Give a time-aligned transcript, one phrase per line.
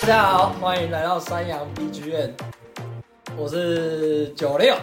[0.00, 2.34] 大家好，欢迎来到山羊 B 剧院，
[3.36, 4.74] 我是九六。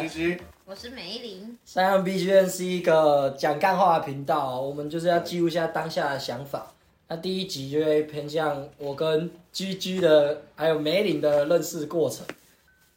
[0.00, 6.72] 其实 我是梅林，山羊 B 剧院是一个讲干话的频道，我们就是要记录一下当下的想法。
[7.08, 12.26] 那第一集就会偏向我跟 G G 的，还有梅林的认识过程。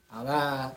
[0.07, 0.71] 好，那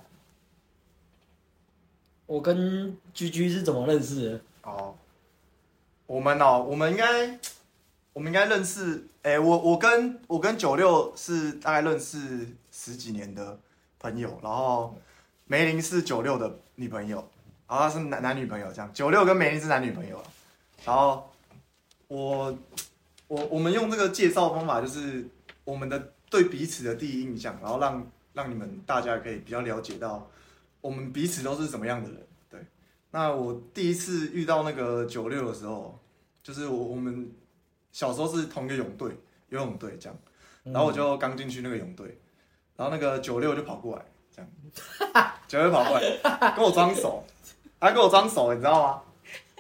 [2.27, 4.41] 我跟 G G 是怎么认识的？
[4.65, 4.93] 哦，
[6.09, 7.39] 我们哦，我们应该，
[8.17, 9.07] 我们应该认识。
[9.21, 13.59] 哎、我我跟我跟九六是大概认识十几年的
[13.99, 14.97] 朋友，然后
[15.45, 17.17] 梅林是九六的女朋友，
[17.69, 18.91] 然后她是男男女朋友这样。
[18.95, 20.19] 九六跟梅林是男女朋友，
[20.87, 21.31] 然后
[22.09, 22.57] 我
[23.29, 25.29] 我我们用这个介绍方法，就是
[25.65, 30.27] 我们的对彼此的第一印象，然后让让你们大家可以比较了解到
[30.81, 32.27] 我们彼此都是怎么样的人。
[32.49, 32.61] 对，
[33.11, 36.01] 那我第一次遇到那个九六的时候，
[36.43, 37.31] 就是我我们
[37.97, 39.09] 小时候是同一个泳队，
[39.49, 40.19] 游泳队这样，
[40.65, 42.07] 然后我就刚进去那个泳队，
[42.77, 44.03] 然后那个九六就跑过来，
[44.37, 47.25] 这样， 九六跑过来跟我装熟，
[47.81, 49.03] 他跟我装熟，你知道吗？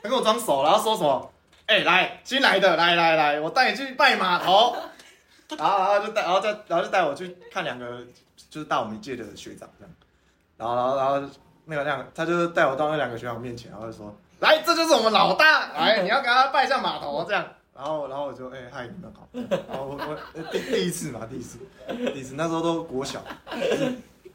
[0.03, 1.33] 他跟我装熟，然后说什么？
[1.65, 4.77] 哎、来新来的，来来来，我带你去拜码头，
[5.57, 8.05] 然后然后就带，然后再然后就带我去看两个，
[8.51, 9.95] 就是大我们一届的学长这样，
[10.59, 17.43] 然后然后然后那个那个，他就带我到那两个学长面前，然后就说：“来，这就是我们老大，来，你要给他拜一下码头这样。”
[17.77, 19.29] 然后然后我就哎、嗨，你们好。
[19.69, 21.59] 然后我我呃第第一次嘛，第一次，
[22.13, 23.23] 第一次那时候都国小，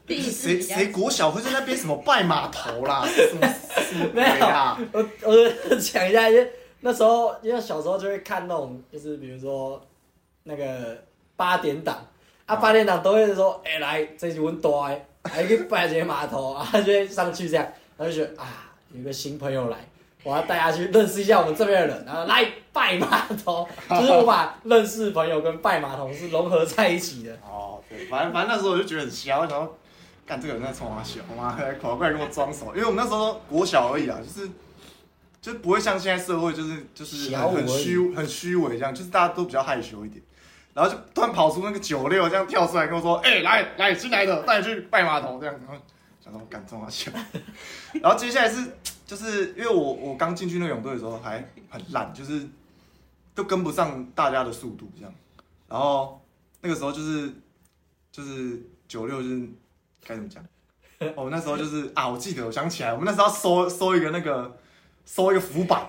[0.06, 3.46] 第一次谁谁国小会在那边什么拜码头啦， 什么
[3.82, 4.78] 什么鬼啊？
[4.92, 9.84] 我我讲一下，因为那时候因为小时候就会看那种，就是比如说
[10.44, 11.02] 那个
[11.34, 11.96] 八点档
[12.46, 17.64] 啊，啊八点档都会说，哎、来，这是阮大的，还去拜一个码头啊，就会上去这样，
[17.96, 19.78] 然后就觉得啊，有一个新朋友来，
[20.22, 27.36] 我要带他去认识一下我们这边的人，然后来拜码头， 就是我把认识朋友跟拜码头是融合在一起的。
[27.42, 29.78] 哦，对，反正反正那时候我就觉得很瞎，我想说，
[30.26, 34.48] 干这个人在冲我笑，妈还跑过来跟我装熟，因为我们那时候国小而已啊，就是
[35.40, 40.22] 就不会像现在社会就是就是很虚很虚伪这样，就是大家都比较害羞一点，
[40.72, 45.40] 然后就突然跑出那个九六这样跳出来跟我说，哎、来来新来的带你去拜码头。
[45.40, 45.74] 这样，然后
[46.22, 47.10] 想说我干冲我笑，
[48.00, 48.64] 然后接下来是
[49.12, 52.48] 就是因为我我刚进去那个泳队的时候还很烂，就是
[53.34, 55.12] 都跟不上大家的速度这样，
[55.68, 56.18] 然后
[56.62, 57.30] 那个时候就是
[58.10, 58.58] 就是
[58.88, 59.46] 九六就是
[60.02, 60.42] 该怎么讲？
[61.14, 64.56] 哦，那时候就是啊，我记得，我想起来，我们那时候要收收一个那个
[65.04, 65.86] 收一个浮板，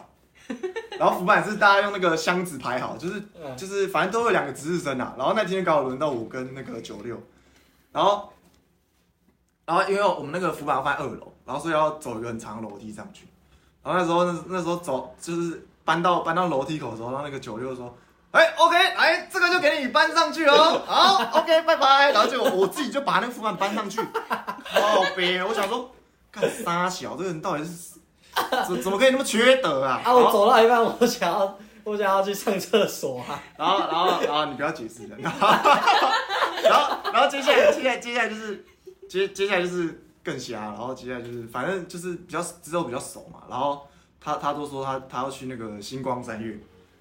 [1.00, 5.16] 然后浮板是大家用那个箱子排好，就是嗯就是反正都有两个值日生啊。
[5.18, 7.18] 然后那天刚好轮到我跟那个九六，
[7.94, 8.34] 然后
[9.66, 13.28] 然后因为我们那个浮板要放在二楼，然后所以要走一个很长的楼梯上去。
[13.84, 17.96] 然后那时候那那时候走就是搬到搬到楼梯口的时候，然后那个九六说。
[18.32, 20.82] 哎、o k 来，这个就给你搬上去哦。
[20.88, 22.12] 好，OK，拜拜。
[22.12, 25.40] 然后结果我自己就把那个浮板搬上去，好悲。
[25.44, 25.92] 我想说，
[26.32, 28.00] 干啥小，这个人到底是
[28.66, 30.02] 怎怎么可以那么缺德啊？
[30.04, 35.16] 啊，我走到一半，我想要我想要去上厕所啊，然后，然后，然后你不要解释了。
[35.22, 35.48] 然后，
[36.64, 38.66] 然后，然后接下来，接下来，接下来就是
[39.08, 40.62] 接接下来就是更瞎。
[40.62, 43.44] 然后接下来就是反正就是比较之后比较熟嘛。
[43.50, 43.86] 然后
[44.20, 46.60] 他他都说他他要去那个星光三月，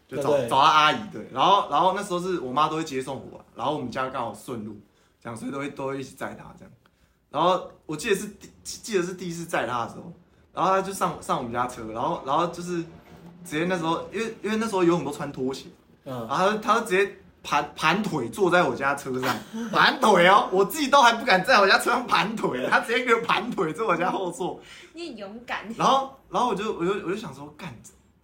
[0.09, 1.29] 就找找他阿姨对。
[1.33, 4.77] 然后然后那时候是我妈都会接送我，然后我们家刚好顺路，
[5.21, 6.73] 这样所以都会都会一起载他这样。
[7.31, 10.13] 然后我记得是第记得是第一次载他的时候，
[10.53, 12.83] 然后他就上上我们家车，然后然后就是
[13.45, 15.67] 直接那时候因为因为那时候有很多穿拖鞋。
[16.05, 19.37] 嗯，然后他就他就直接盘盘腿坐在我家车上，
[19.73, 24.61] 盘腿哦，我自己都还不敢在我家车上盘腿，他直接给我盘腿坐我家后座，
[24.93, 27.75] 你很勇敢，然后然后我就我就我就想说干，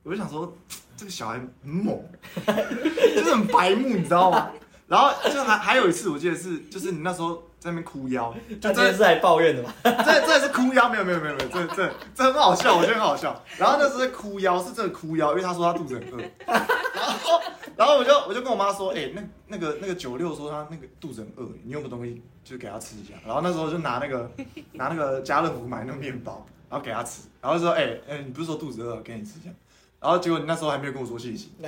[0.03, 0.57] 我就想说
[0.97, 2.01] 这个小孩很猛，
[2.47, 4.51] 就是很白目，你知道吗？
[4.87, 9.75] 然后就还还有一次，我记得是就是你那时候在那边哭腰， 就真的是来抱怨的吧？
[9.83, 13.43] 这这是哭腰，没有没有没有没有，这这这很好笑，我觉得很好笑。
[13.57, 16.23] 然后那时候哭腰，是真的哭腰，因为他说他肚子很饿。
[16.47, 17.41] 然后
[17.77, 23.15] 然后我就我就跟我妈说，哎、那那个那个九六说他那个肚子很饿，你有没有东西就给他吃一下？
[23.27, 24.31] 然后那时候就拿那个
[24.73, 29.51] 拿那个家乐福买那个面包，然后给他吃，然后说，哎、哎、你不是说肚子饿，给你吃一下。
[30.01, 31.49] 然后结果你那时候还没有跟我说谢谢，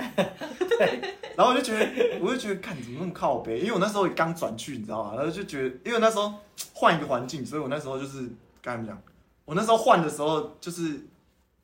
[1.37, 3.59] 然后我就觉得，我就觉得，看你怎么那么靠背？
[3.59, 5.15] 因为我那时候也刚转去，你知道吗？
[5.17, 6.33] 然后就觉得，因为那时候
[6.75, 8.31] 换一个环境，所以我那时候就是
[8.63, 9.01] 该怎么讲？
[9.45, 11.01] 我那时候换的时候，就是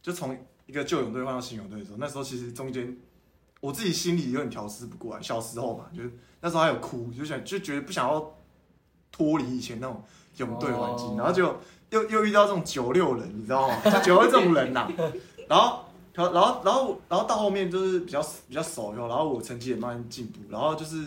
[0.02, 0.36] 就从
[0.66, 2.96] 一个旧泳队换到新泳队的时候，那时候其实中间
[3.60, 5.22] 我自己心里有点调试不过来。
[5.22, 6.10] 小时候嘛，就是
[6.40, 8.34] 那时候还有哭，就想就觉得不想要
[9.12, 10.02] 脱离以前那种
[10.38, 11.60] 泳队环境，哦然后就
[11.90, 13.80] 又又遇到这种九六人，你知道吗？
[13.84, 14.90] 就九六这种人呐。
[15.48, 15.84] 然后，
[16.16, 21.06] 然后，然后，然后到后面就是比较比较熟以后，然后我成绩也慢慢进步，然后就是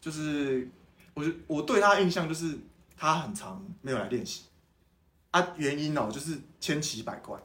[0.00, 0.68] 就是
[1.14, 2.58] 我就我对他印象就是
[2.96, 4.44] 他很长没有来练习。
[5.30, 7.38] 啊，原因哦就是千奇百怪，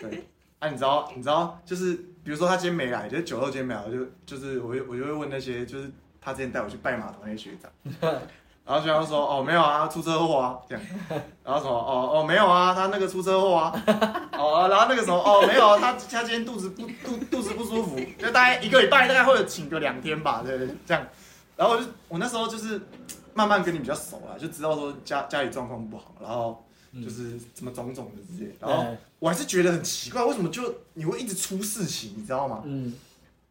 [0.00, 0.26] 对。
[0.58, 1.94] 啊，你知道你知道就是
[2.24, 5.90] 比如说他今天没来，就是九六今天没来，就就是我就我就会问那些就是
[6.20, 7.70] 他之前带我去拜码头那些学长。
[8.66, 10.84] 然后学长就说：“哦，没有啊，出车祸啊，这样。”
[11.44, 11.70] 然后什么？
[11.72, 13.72] 哦哦，没有啊，他那个出车祸啊。
[14.32, 15.14] 哦，然后那个什么？
[15.14, 21.06] 哦，没有啊，他他今天肚子不肚肚子不舒服，就大概一个礼拜，大概会有请个两天吧，对对，这样。
[21.56, 22.80] 然后我就我那时候就是
[23.34, 26.64] 慢慢跟你比较熟了，就知道说家家里状况不好，然后
[26.94, 28.50] 就是什么种种的这些。
[28.60, 30.62] 然后哎我还是觉得很奇怪，为什么就
[30.94, 32.62] 你会一直出事情，你知道吗？
[32.64, 32.92] 嗯，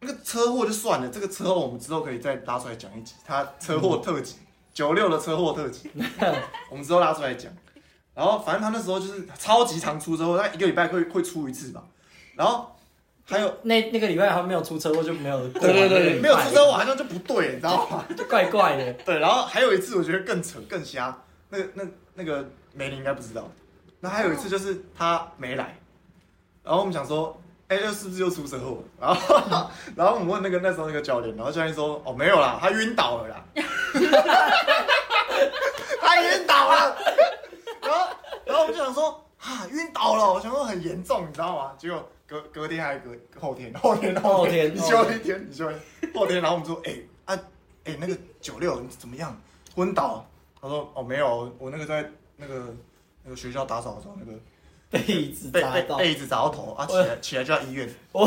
[0.01, 4.35] 那个车祸就算了，这个车祸我们之后可以再拉出来讲一集，他车祸特辑，
[4.75, 5.89] 九六的车祸特辑，
[6.69, 7.51] 我们之后拉出来讲。
[8.13, 11.83] 然后反正他那时候就是超级常出车祸，他一个礼拜会会出一次吧。
[12.35, 12.75] 然后
[13.25, 18.05] 还有那那个礼拜他没有出车祸就没有过对对对，完那个礼拜没有出车祸好像就不对，你知道吗？
[18.15, 18.93] 就 怪怪的。
[19.03, 21.17] 对，然后还有一次我觉得更扯更瞎，
[21.49, 21.83] 那个那
[22.13, 23.49] 那个梅林应该不知道。
[24.01, 25.77] 那还有一次就是他没来，
[26.63, 28.83] 然后我们想说，哎、又是不是又出车祸？
[28.99, 29.35] 然后
[29.97, 33.43] 然后我们问那个那时候那个教练，然后教练说，哦没有啦，他晕倒了啦，
[35.99, 36.95] 他晕倒了。
[37.81, 38.07] 然后
[38.45, 41.73] 然后我们就想说，啊晕倒了，我想说很严重，你知道吗？
[41.77, 46.95] 结果隔隔天还是隔后天后天后天你休一天，你休一天后天，然后我们说，哎、
[47.25, 47.39] 啊
[47.85, 49.35] 哎、那个九六你怎么样？
[49.75, 50.23] 昏倒？
[50.61, 52.73] 他说哦没有，我那个在那个
[53.23, 54.39] 那个学校打扫的时候，那个
[54.89, 55.97] 被椅子被砸到。
[55.97, 57.89] 被椅子砸到头啊，起来起来就要医院。
[58.11, 58.25] 我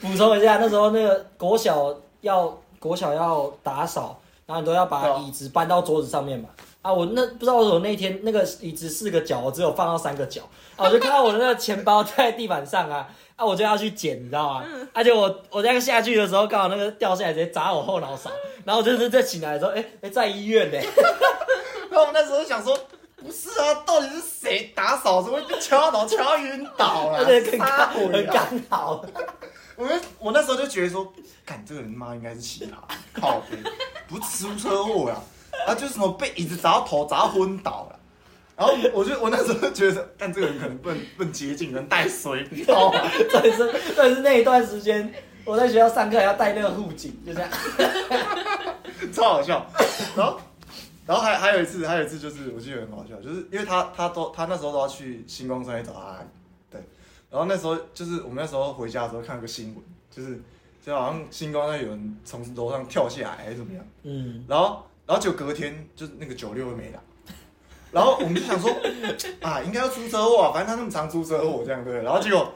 [0.00, 6.48] 补充一下，那时候那个国小要国小要打扫，然后你都要把椅子搬到桌子上面嘛。
[6.82, 10.42] 啊，我那不知道为什么那天那个椅子四个角，我只有放到三个角
[10.76, 14.64] 啊，我就看到我的那个钱包在地板上啊，啊，我就要去捡，你知道吗？
[14.92, 18.30] 而且我我这样下去的时候，刚好那个掉下来直接砸我后脑勺，
[18.66, 20.76] 然后我就是再醒来的时候，哎、哎、在医院呢、
[21.88, 22.78] 然后我们那时候想说，
[23.24, 27.18] 不是啊，到底是谁打扫怎么会被敲到敲到晕倒了？
[27.24, 29.04] 而且很撒刚很谎啊刚好，
[29.76, 31.10] 我们我那时候就觉得说，
[31.44, 33.56] 干这个人妈应该是奇葩，靠背，
[34.06, 35.16] 不是出车祸呀，
[35.66, 37.98] 啊就是什么被椅子砸到头，砸到昏倒了。
[38.56, 43.00] 然后我就我那时候就觉得，但这个人可能不能不能接近，可能带水，你知道吗？
[43.28, 43.56] 真的是
[43.94, 45.12] 真的是那一段时间，
[45.44, 47.50] 我在学校上课还要带那个护颈，就这样。
[49.12, 49.66] 超好笑。
[50.14, 50.38] 然后，
[51.06, 56.26] 然后还还有一次，还有一次就是我记得很好笑，就是因为他他都他那时候都要去星光山找他阿姨，
[56.70, 56.80] 对。
[57.30, 60.40] 然后那时候就是我们那时候回家的时候看了个新闻，就是
[60.84, 67.02] 就好像星光山有人从楼上跳下来还是怎么样，嗯，然后然后就隔天就是那个九六没了。
[67.92, 68.68] 然后我们就想说，
[69.40, 72.02] 啊，应该要出车祸啊，反正他那么常出车祸，这样对？
[72.02, 72.52] 然后结果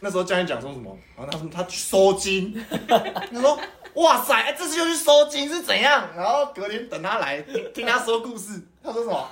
[0.00, 0.96] 那时候教练讲说什么？
[1.16, 2.52] 然后他说他去收金，
[2.88, 3.56] 他说
[3.94, 6.08] 哇塞，哎这次又去收金是怎样？
[6.16, 9.28] 然后隔天等他来听听他说故事， 他说什么？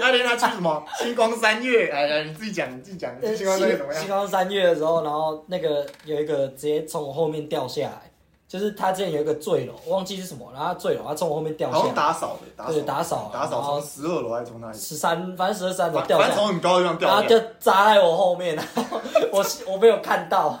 [0.00, 1.90] 那天他去什么 星光三月？
[1.92, 4.10] 哎来，你自己讲，你自己讲，星光三月怎么样星？
[4.10, 8.10] 光三月的时候，然后那个有一个直接从我后面掉下来，
[8.48, 14.78] 就是他之前有一个坠楼，忘记是什么，然后他坠楼，他从我后面掉好像下来，打扫的，打扫对打扫啊打扫然后从十二楼还是从哪里？
[14.78, 17.42] 十三，反正十二三楼掉下来，正从很高的地方然后掉下来。
[17.42, 18.82] 就砸在我后面，然后
[19.30, 20.58] 我 我没有看到，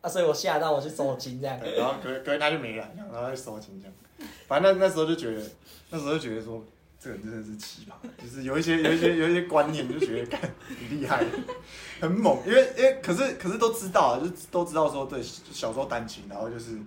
[0.00, 1.58] 啊，所以我吓到我去收金这样。
[1.60, 4.30] 对，然后隔隔天他就没来，然后他就收金这样。
[4.46, 5.42] 反正那那时候就觉得，
[5.90, 6.62] 那时候就觉得说，
[6.98, 11.24] 这个人真的是奇葩，就是有一些有一些有一些观念，就觉得干很厉害，
[12.00, 12.38] 很猛。
[12.46, 16.78] 因为因为可是可是都知道啊，就都知道说，对，小时候单亲，然后就是，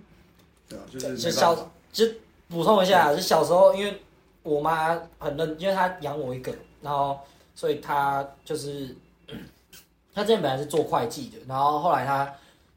[0.68, 1.54] 对啊，就是就小
[1.92, 2.04] 就
[2.48, 4.00] 补充一下，就小时候，因为
[4.42, 7.18] 我妈很认，因为她养我一个，然后
[7.54, 8.94] 所以她就是
[10.14, 12.32] 她之前本来是做会计的，然后后来她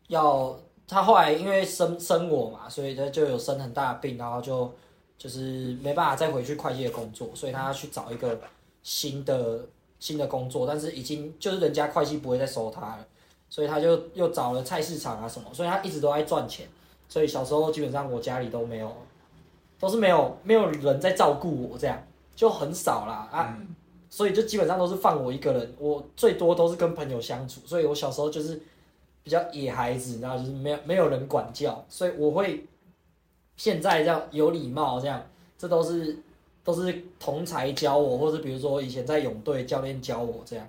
[0.08, 4.74] 要他后来因为生生我嘛，所以他就有生很大的病，然后就
[5.18, 8.40] 就是没办法再回去会计的工作，所以他要去找一个
[8.84, 9.60] 新的
[10.00, 13.06] 新的工作，但是已经就是人家会计不会再收他了，
[13.50, 16.68] 所以他就又找了菜市场啊什么，所以他一直都在赚钱。
[17.10, 18.94] 所以小时候基本上我家里都没有，
[19.80, 22.02] 都是没有没有人在照顾我，这样
[22.36, 23.76] 就很少啦啊，嗯
[24.10, 28.62] 所以就基本上都是放我一个人，我最多都是跟朋友相处，所以我小时候就是
[29.28, 32.66] 比较野孩子，然后就是没有没有人管教，所以我会
[33.58, 35.22] 现在这样有礼貌这样，
[35.58, 36.18] 这都是
[36.64, 40.66] 都是同才教我，或者比如说以前在泳队教练教我这样，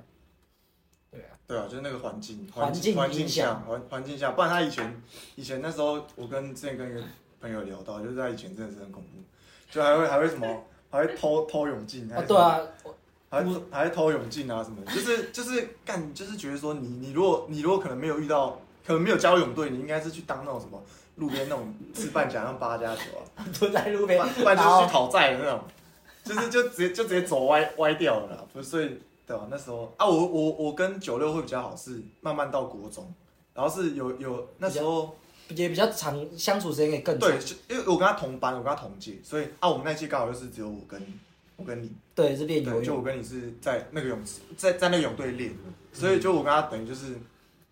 [1.09, 5.01] 对啊，对啊，就是那个环境环境环境下环环境下，不然他以前
[5.37, 7.01] 以前那时候，我跟之前跟一个
[7.41, 9.21] 朋友聊到，就是他以前真的是很恐怖，
[9.71, 12.61] 就还会还会什么，还会偷偷泳镜，啊对啊，
[13.31, 20.83] 还会还偷泳镜啊什么的，就是就是干，就是觉得说你你如果你如果可能没有遇到可能没有加入泳队，你应该是去当那种什么
[21.17, 23.03] 路边那种自办假像八加九
[23.37, 25.61] 啊， 蹲在路边，不然就是去讨债的那种，
[26.25, 28.45] 就是就直接就直接走歪歪掉了啦。
[28.53, 29.47] 不是，所以对吧？
[29.51, 33.13] 那时候啊，我我我跟九六会比较好，是慢慢到国中，
[33.53, 35.15] 然后是有有那时候
[35.49, 37.39] 也比较长，相处时间也更长对，。
[37.39, 40.99] 就因为我跟他同班，我跟他同届，所以啊，我们那届刚好就是只有我跟
[41.59, 43.03] 我跟你，对，是练游泳，就我。
[43.03, 45.53] 跟你是在那个泳池，在在那个泳队练，
[45.93, 47.15] 所以就我跟他等于就是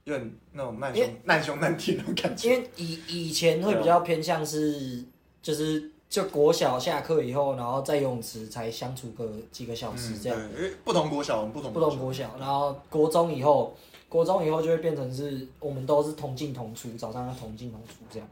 [0.03, 2.61] 有点那种难兄难兄难弟那种感觉因觉。
[2.61, 5.05] 为以以前会比较偏向是，
[5.41, 10.37] 就是就国小下课以后，然后在游泳池才相处个几个小时这样。
[10.37, 13.77] 嗯对，因为不同国小，不同不同国小，然后国中以后，
[14.09, 18.29] 国中以后就会变成是我们都是同进同出，早上要同进同出这样，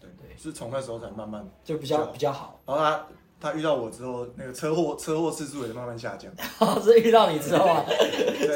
[0.00, 2.60] 对对，是从那时候才慢慢，就比较比较好。
[2.66, 3.06] 然后他
[3.40, 6.30] 他遇到我之后，那个车祸车祸次数也慢慢下降。
[6.82, 7.84] 是遇到你之后啊，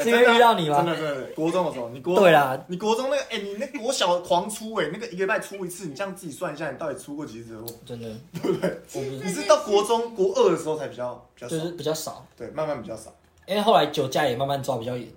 [0.01, 7.67] 是因为遇到你吗真的真的，国中的时候，你国对啦，你国中那个，哎、你那国小狂出哎、那个一个礼拜出一次，你这样自己算一下，你到底出过几次车祸？
[7.85, 8.09] 真的，
[8.41, 8.81] 对不对？
[8.93, 13.13] 我你是到国中国二的时候才比较比较少，就是比较少，对，慢慢比较少。
[13.45, 15.07] 因为后来酒驾也慢慢抓比较严。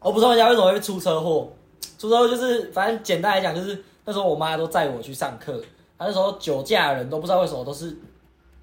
[0.00, 1.52] 我不知道人家为什么会出车祸，
[1.98, 5.60] 出车祸就是反正简单来讲就是那时候我妈都载我去上课，
[5.98, 7.96] 她那时候酒驾的人都不知道为什么都是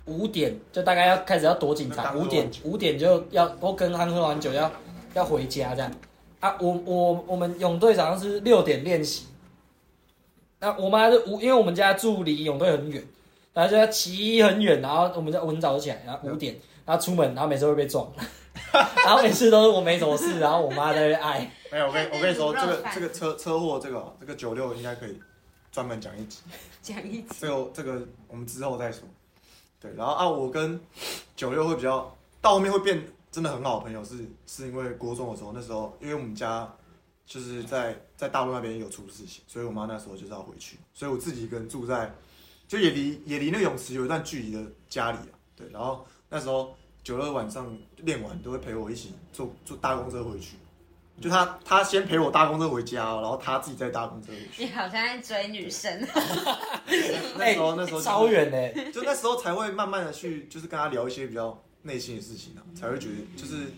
[0.06, 4.72] 五点就大概要开始要躲警察，五点酒五点就要都跟他喝完酒要
[5.14, 5.92] 要回家这样
[6.40, 6.56] 啊。
[6.60, 9.28] 我我我们泳队早上是六点练习，
[10.60, 13.02] 那我妈就五，因为我们家住离泳队很远，
[13.54, 16.56] 然后就要骑很远，然后我们就我很早就起来，然后五点，
[16.86, 18.12] 然后出门，然后每次会被撞，
[18.74, 21.50] 然后每次都是我没什么事，然后我妈在那边挨。
[21.72, 25.18] 没有，我跟我跟你说，这个这个车车祸这个这个九六应该可以
[25.72, 26.40] 专门讲一集，
[26.82, 27.28] 讲一集。
[27.40, 29.08] 这个这个我们之后再说。
[29.84, 30.80] 对，然后啊，我跟
[31.36, 36.74] 九六会比较到后面会变真的很好的朋友是，是因为国中的时候，那时候因为我们家
[37.26, 42.10] 就是在在大陆那边有出事情，所以我妈那时候就是要回去，所以我自己一个人住在
[42.66, 45.36] 就也离也离那个泳池有一段距离的家里啊。
[45.54, 46.74] 对，然后那时候
[47.04, 50.56] 九六晚上练完都会陪我一起坐坐大公车回去。
[51.22, 54.64] 就他，他先陪我搭公车回家哦，然后他自己再搭公车回去。
[54.66, 56.02] 你好像在追女生，
[57.38, 63.72] 那时候，那时候超远呢，就那时候才会慢慢的去，就是跟他聊一些比较内心的事情啊，才会觉得就是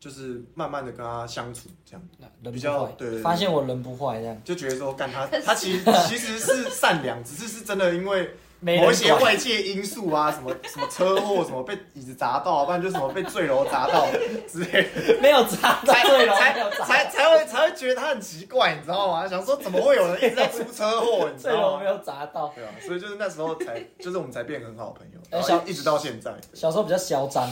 [0.00, 2.02] 就是慢慢的跟他相处，这样
[2.42, 14.06] 人比较坏，对对对发现我人不坏这样，就觉得说干他，他其实其实是善良，只是是真的因为某一些外界因素啊，什么什么车祸，什么被椅子砸到，不然就什么被坠楼砸到
[14.46, 16.52] 之类的，没有砸到才对了，才
[16.84, 19.26] 才才会才会觉得他很奇怪，你知道吗？
[19.26, 21.80] 想说怎么会有人一直在出车祸，你知道吗？
[21.82, 22.48] 没有砸到。
[22.54, 26.32] 对啊，所以就是那时候才，就是我们才变很好的朋友，然后一一直到现在。
[26.52, 27.48] 小时候比较嚣张，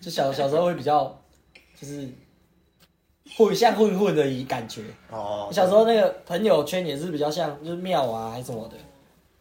[0.00, 1.20] 就小小时候会比较
[1.78, 2.08] 就是
[3.36, 4.82] 混像混混的一感觉。
[5.10, 8.76] 哦，小时候那个朋友圈也是比较像就是庙啊还是什么的，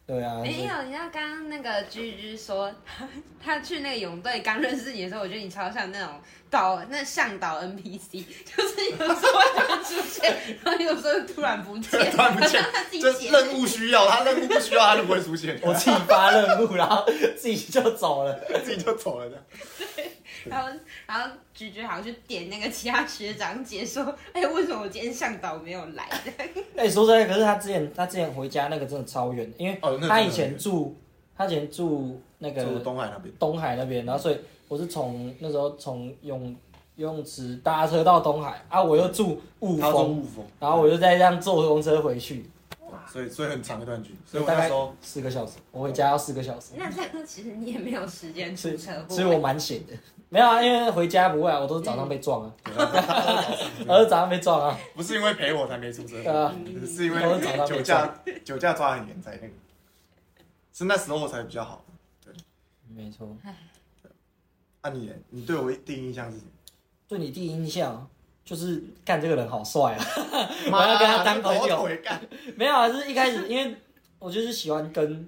[0.09, 3.07] 对啊，没有，你知道刚刚那个居居说他
[3.39, 6.09] 他去那个泳队刚认识你的时候，我觉得你超像那种
[6.49, 17.05] 导那向导 NPC，就是有时候会出现，然后有时候突然不见， 突然不见他自己解这任务需要，他任务不需要，他就不会出现，我自己发任务，然后
[17.37, 18.33] 自己就走了。
[18.65, 20.09] 自己就走了这样。
[20.45, 20.69] 然后
[21.05, 24.03] 然后咀嚼好像去点那个其他学长姐说，
[24.33, 26.07] 哎，为什么我今天向导没有来？
[26.75, 30.95] 哎、说真的，可是他之前他之前回家那个真的超远，因为他以前住
[31.35, 36.55] 他以前住那住个东海那边，东海那边，然后所以我是从那时候从泳
[36.95, 42.49] 游泳池搭车到东海啊，我又住雾峰，雾峰，然后我就再这样坐公车回去，
[43.07, 44.69] 所以所以很长一段距离，所以我大概
[45.01, 49.93] 四个小时，我回家要四个小时，那这样其实你也没有时间出车祸，所以我蛮闲的。
[50.29, 52.53] 没有啊，因为回家不会啊，我都是早上被撞啊，
[53.87, 56.53] 我是早上被撞啊，不是因为陪我才没出车对，啊，
[56.85, 59.53] 是因为都是早上被酒驾酒驾抓很严在那个，
[60.71, 61.83] 是那时候才比较好。
[62.95, 63.35] 没错。
[64.81, 66.51] 啊你呢，你对我第一印象是什么？
[67.07, 68.07] 对你第一印象
[68.45, 70.05] 就是干这个人好帅啊，
[70.71, 71.67] 我要跟他当朋友。
[71.67, 72.21] 抖腿干，
[72.55, 73.75] 没有啊，就是一开始因为
[74.19, 75.27] 我就是喜欢跟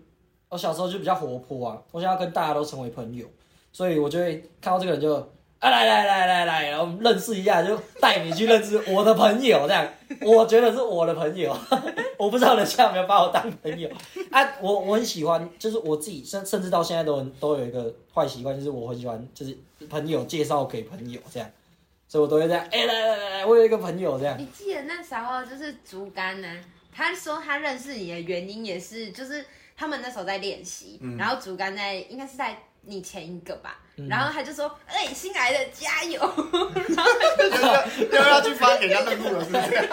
[0.50, 3.28] 我小时候就比较活泼啊，我想要跟大家都成为朋友，
[3.72, 5.16] 所以我就会看到这个人就
[5.60, 9.88] 啊来来来来来，然后认识一下，就带你去认识我的朋友，这样
[10.22, 11.56] 我觉得是我的朋友，
[12.18, 13.90] 我不知道人家有没有把我当朋友
[14.32, 19.56] 啊，我我很喜欢，就是我自己甚甚至到现在都都有一个坏习惯，就是我很喜欢就是
[19.90, 21.48] 朋友介绍给朋友这样，
[22.08, 24.36] 所以我都会这样，哎、来来来来，我有一个朋友这样。
[24.40, 26.48] 你记得那时候就是竹竿呢、
[26.92, 29.46] 他说他认识你的原因也是，就是
[29.78, 36.20] 他们那时候在练习，然后竹竿在应该是在你前一个吧，嗯然后他就说：“哎、新来的加油！”
[37.40, 39.90] 又要又要去发给人家任务了，是不是？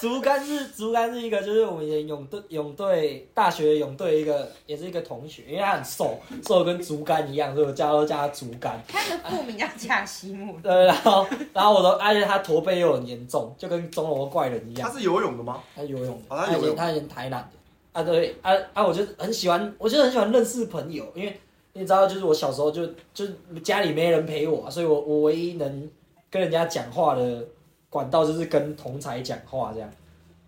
[0.00, 8.80] 竹竿是竹竿是一个，就是我们以前泳队泳队大学泳队一个，也是一个同学，因为他很瘦，瘦的跟竹竿一样，所以我叫都叫他竹竿。
[8.88, 14.90] 他的副名叫贾西木， 对，然后然后我都，而且他驼背又很严重，就跟钟楼怪人一样。
[14.90, 15.62] 他是游泳的吗？
[15.76, 17.58] 他游泳的，哦他游泳他以前他以前台南的
[17.92, 21.38] 啊，对啊啊，我就很喜欢，我就很喜欢认识朋友，因为
[21.72, 25.90] 你知道，就是我小时候就就是家里没人陪我啊，所以我我唯一能
[26.30, 27.44] 跟人家讲话的
[27.88, 29.90] 管道就是跟同才讲话这样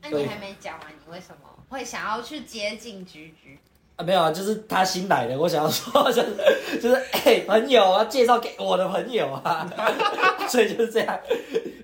[0.03, 3.59] 那你还没讲完，你为什么会想要去接近菊菊？
[3.97, 9.71] 啊，没有啊，就是他新来的，我想要说 就是就是哎、朋友啊，介绍给我的朋友啊，
[10.49, 11.21] 所以就是这样，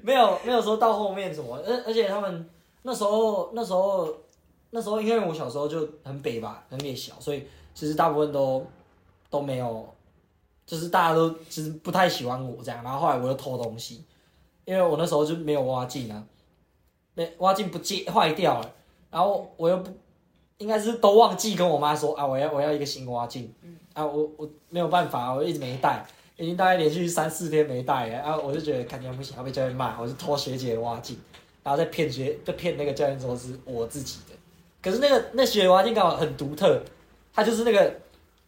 [0.03, 2.49] 没有没有说到后面什么，而而且他们
[2.83, 4.13] 那时候那时候
[4.71, 8.67] 那时候因为我小时候就很北吧，很北小，所以其实大部分都
[9.31, 9.89] 都没有，
[10.67, 14.05] 就是大家都其实不太喜欢我这样，然后后来我又偷东西，
[14.65, 16.25] 因为我那时候就没有挖镜啊，
[17.15, 18.75] 没挖镜不接坏掉了，
[19.11, 19.91] 然后我又不
[20.59, 23.53] 应该是都忘记跟我妈说啊，我要我要一个新挖镜，
[23.95, 26.07] 啊我我没有办法，我一直没带。
[26.41, 31.19] 已经大概连续三四天没带了，然、后我就觉得肯定不行，要被教练骂，我就偷学姐的挖镜，
[31.65, 34.37] 然后再骗学，就骗那个教练说是我自己的。
[34.81, 36.81] 可是那个那学挖镜刚好很独特，
[37.35, 37.93] 它就是那个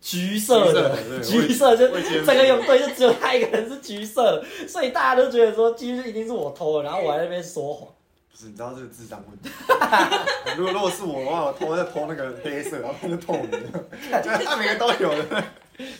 [0.00, 1.88] 橘色的，橘橘色就
[2.25, 7.88] 整个泳队就只有他一个人是橘色，所以大家都觉得说几乎一定是我偷的，然后我还在那边说谎。
[8.33, 9.50] 不是，你知道这个智商问题。
[10.57, 13.59] 如果如果是我的话，我偷在偷那个黑色，然后就透明的，
[14.45, 15.45] 他每个都有的。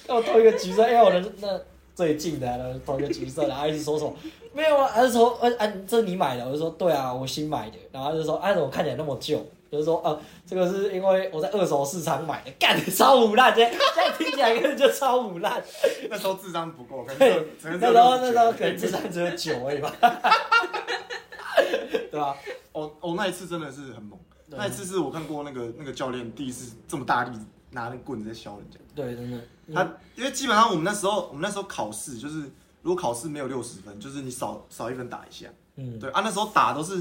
[0.07, 1.61] 让我偷一个橘色，哎、我的那
[1.95, 4.15] 最近的，然后偷一个橘色，然后一直说什么
[4.55, 9.47] 没有啊，他就说，呃、啊，这是你买的，我就说对啊，我新买的，然后他就说，啊，怎么看起来那么旧？
[9.71, 15.63] 就是说，呃，这个是因为我在二手市场买的，干 超腐烂，这样这样听起来根本就超腐烂。
[16.09, 19.95] 那时候智商不够，可能对那时候那时候可能智商只有九而已吧，
[22.11, 22.37] 对吧？
[22.73, 24.19] 哦哦，那一次真的是很猛。
[24.47, 27.31] 那一次是我看过那个那个教练第一次这么大力
[27.71, 28.79] 拿那个棍子在削人家。
[28.97, 29.41] 对，真的，
[29.73, 32.41] 他因为基本上我们那时候我们那时候考试就是，
[32.83, 35.47] 如果考试没有六十分，就是你少少一分打一下。
[35.77, 37.01] 嗯，对啊，那时候打都是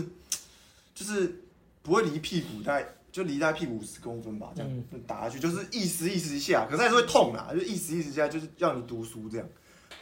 [0.93, 1.41] 就是
[1.89, 9.47] 不会离屁股大概就离大概屁股五十公分吧，这样、打下去就是意思意思一下，可是还是会痛啊，就意思意思一下就是要你读书这样。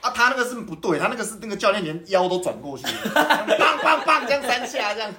[0.02, 5.12] 啊，他那个是不对，他那个是那个教练连腰都转过去，棒棒棒这样三下这样。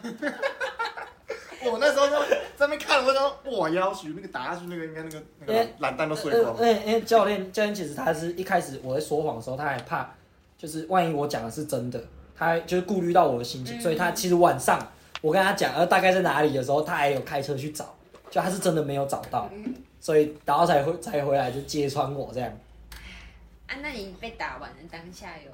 [1.64, 2.14] 我那时候就
[2.57, 6.61] 在那边看，我就说哇，腰许那个打下去那个应该那个那个懒蛋都碎光了，。
[6.61, 10.14] 因为因为教练教练其实他是一开始我在说谎的时候，他还怕，
[10.57, 12.00] 就是万一我讲的是真的，
[12.37, 14.78] 他就是顾虑到我的心情，嗯所以他其实晚上
[15.20, 17.94] 我跟他讲，呃，大概在哪里的时候，他还有开车去找，
[18.31, 19.50] 就他是真的没有找到，
[20.00, 22.50] 所以然后才回才回来就揭穿我这样。
[23.66, 25.50] 啊，那你被打完的当下有，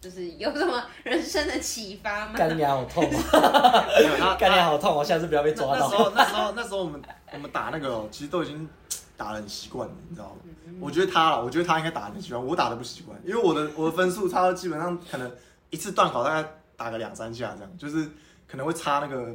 [0.00, 2.34] 就是有什么人生的启发吗？
[2.36, 3.08] 干你好痛
[4.38, 5.88] 干你好痛，我下次不要被那抓到。
[5.88, 7.00] 那时候那时候那时候我们
[7.32, 8.68] 我们打那个哦其实都已经
[9.16, 10.36] 打得很习惯了，你知道吗？
[10.80, 15.30] 我觉得他了，我觉得他应该打得很习惯，我打的不习惯，因为我的我的分数差基本上可能
[15.70, 18.06] 一次断考大概打个两三下这样，就是
[18.50, 19.32] 可能会差那个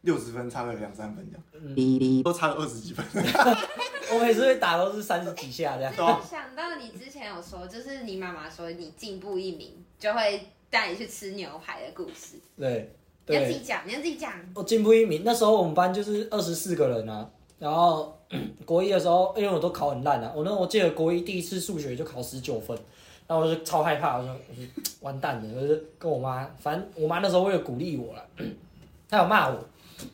[0.00, 3.04] 六十分，差个两三分这样，都差个二十几分。
[4.12, 5.92] 我每次被打都是三十几下这样。
[5.94, 12.92] 对啊想到你之前有说，就是你妈妈说你进步一名就会带你去吃牛排的故事，对
[13.24, 14.32] 对，你要自己讲，你要自己讲。
[14.54, 15.22] 我进步一名。
[15.24, 18.16] 那时候我们班就是二十四个人啊，然后
[18.64, 22.78] 国一的时候，因为我都考很烂啊，我那我记得国一第一次数学就考十九分，
[23.26, 24.62] 然后我就超害怕，我说我就
[25.00, 28.22] 完蛋了，我就跟我妈，反正我妈那时候为了鼓励我了，
[29.10, 29.58] 她有骂我，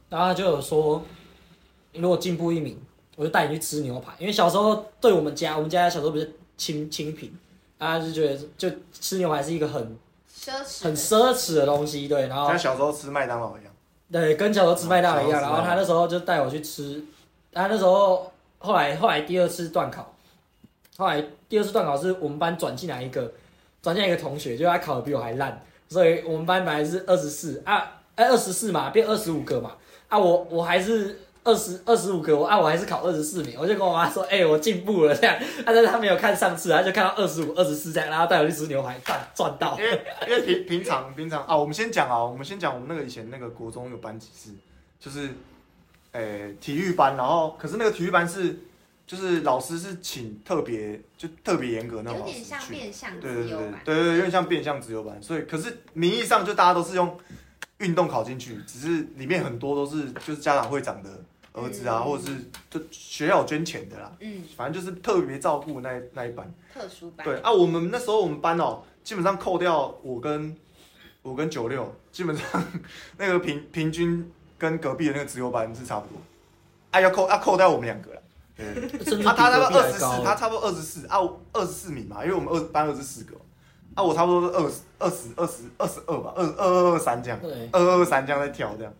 [0.08, 1.02] 然后她就有说，
[1.92, 2.78] 如果进步一名，
[3.16, 7.30] 我就带你去吃牛排，因为小时候对我们家，我们家小时候不是清清贫，
[7.78, 9.98] 啊就觉得就吃牛排是一个很
[10.34, 13.72] 奢侈，很奢侈的东西，对，然后像小时候吃麦当劳一样，
[14.10, 17.04] 对，跟小时候吃麦当劳一样，然后他那时候就带我去吃，
[17.52, 20.11] 他那时候后来后来第二次断考，
[20.96, 23.32] 后来第二次段考是我们班转进来一个
[23.82, 29.72] 转进来一个同学，就他考的比我还烂，所以我们班本来是二十四啊，哎二十四嘛，变二十五个嘛，
[30.08, 31.18] 啊我我还是。
[31.44, 35.34] 二十二十五个我啊，我还是考二十四名，我就跟我妈说，哎、我进步了这样。
[35.34, 39.82] 啊，但是他没有看上次，他就看到二十五、二十四这样，然后带我去吃牛排，赚赚到因。
[39.82, 44.50] 为因为平平常平常啊，我们先讲啊，我们先讲我们那个以前那个国中有班级是，
[45.00, 45.30] 就是，
[46.12, 48.56] 诶、体育班，然后可是那个体育班是，
[49.06, 53.80] 就是老师是请特别就特别严格那种老师有点像去，变相对对对自由版。
[53.84, 57.18] 对对对，有点像变相自由班，所以可是名义上就大家都是用
[57.78, 61.10] 运动考进去，只是里面很多都是就是家长会长的
[61.52, 62.36] 儿子啊，嗯或者是
[62.70, 66.50] 就学校有捐钱的啦，嗯，反正就是特别照顾那那一班。
[66.72, 67.24] 特殊班。
[67.24, 70.56] 对啊，我们那时候我们班哦，基本上扣掉我跟
[71.20, 72.64] 我跟九六，基本上
[73.18, 76.16] 那个平平均跟隔壁的那个自由班是差不多，
[76.92, 78.21] 啊要扣要扣掉我们两个
[79.24, 81.18] 他他差不多二十四，他差不多二十四啊，
[81.52, 83.34] 二十四名嘛，因为我们二班二十四个，
[83.94, 87.38] 啊我差不多是二十二十二十二十二吧，二二二二三这样，
[87.72, 88.92] 二二二三这样在跳这样，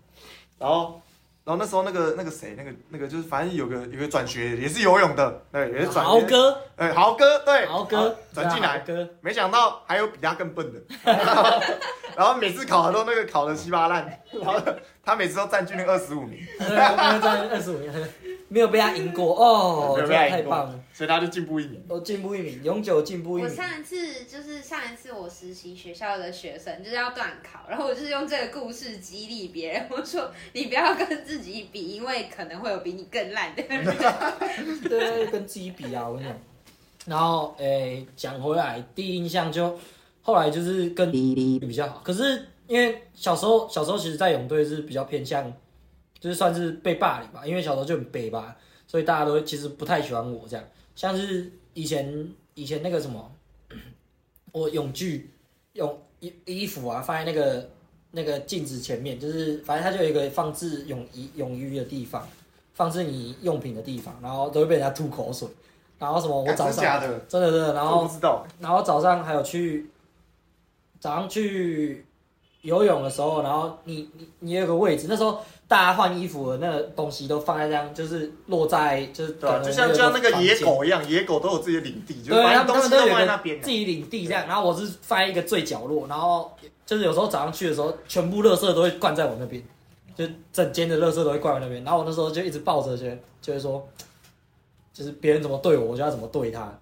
[0.59, 1.01] 然后
[1.45, 10.81] 然后那时候那个那个谁那个那个就是反正有个有个转学也是游泳的，对，也是转豪，哥，哎豪哥对，豪哥转进来，哥，没想到还有比他更笨的，
[12.17, 14.61] 然后每次考的都那个考的稀巴烂， 然后
[15.05, 17.93] 他每次都占据那个二十五名，对没有在二十五名，
[18.49, 21.83] 没有被他赢过哦，没有被他赢过太棒了，所以他就进步一年。
[21.89, 23.57] 哦进步一名，永久进步一名我。
[23.57, 33.85] 上一次就是上一次我实习学校的学生就是要断考，然后我就是用这个故事激励别人，我说你不要跟自己比，因为可能会有比你更烂的人。
[34.89, 36.39] 对，跟自己比啊，我跟你讲。
[37.05, 39.77] 然后，诶，讲回来，第一印象就
[40.23, 42.01] 后来就是跟比较好。
[42.05, 45.53] 可是因为小时候，小时候其实，在泳队是比较偏向，
[46.19, 48.57] 就是算是被霸凌吧，因为小时候就很北吧，
[48.87, 50.65] 所以大家都其实不太喜欢我这样。
[50.97, 53.31] 像是以前以前那个什么，
[54.53, 55.31] 我泳具
[55.75, 57.69] 泳衣衣服啊，放在那个
[58.13, 62.27] 那个镜子前面，就是反正它就有一个放置泳衣泳衣的地方。
[62.75, 65.47] 放置你用品的地方，然后都会被人家吐口水，
[65.99, 68.11] 然后什么我早上真假的，真的真的，然后
[68.59, 69.91] 然后早上还有去
[70.99, 72.07] 早上去
[72.63, 80.59] 游泳的时候，然后你你你有个位置，那时候大家换衣服的那个东西都放在这样，就是落在就是对就像就像那个野。
[80.61, 83.69] 狗一样，野狗都有自己的领地，就把东西都放在那边自。
[83.69, 86.53] 己领地这样，然后我是放在一个最角落，然后
[86.87, 89.61] 就是有时候早上去的时候，全部垃圾都会灌在我那边，
[90.15, 93.07] 就整间的垃圾都会灌在那边，然后我那时候就一直抱着，就
[93.41, 93.85] 就会说，
[94.93, 96.73] 就是别人怎么对我，我就要怎么对他。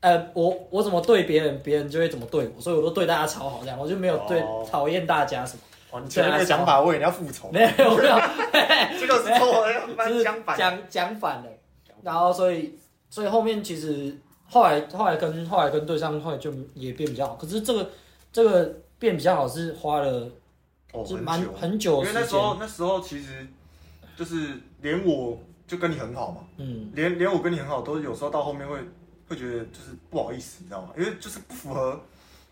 [0.00, 4.66] 嗯，呃，我我怎么对别人，别人就会怎么对我，所以我都对大家超好，这样我就没有对哦。
[4.70, 5.60] 讨厌大家什么，
[5.90, 8.18] 哦，你前面那个讲法，为你要复仇，没有没有，
[8.98, 10.56] 这个是错的，要 就翻是相反。
[10.58, 11.44] 讲讲反了。
[12.02, 12.74] 然后所以
[13.10, 14.16] 所以后面其实
[14.48, 17.90] 后来后来跟后来跟对象后来就也变比较好，可是这个
[18.32, 20.30] 这个变比较好是花了
[20.92, 23.46] 哦，是蛮很久，很久的时因为那时候，那时候其实
[24.16, 24.48] 就是
[24.80, 26.90] 连我就跟你很好嘛，嗯。
[26.94, 28.76] 连连我跟你很好，都有时候到后面会
[29.30, 30.90] 会觉得就是不好意思，你知道吗？
[30.98, 32.00] 因为就是不符合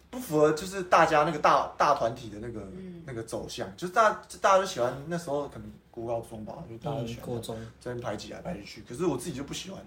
[0.08, 9.84] 不符合就是大家那个大大团体的那个、嗯那个走向，就是大就大家都喜欢那时候可能国高中吧，就大家都喜嗯，欢国中这边排挤来排挤去，可是我自己就不喜欢，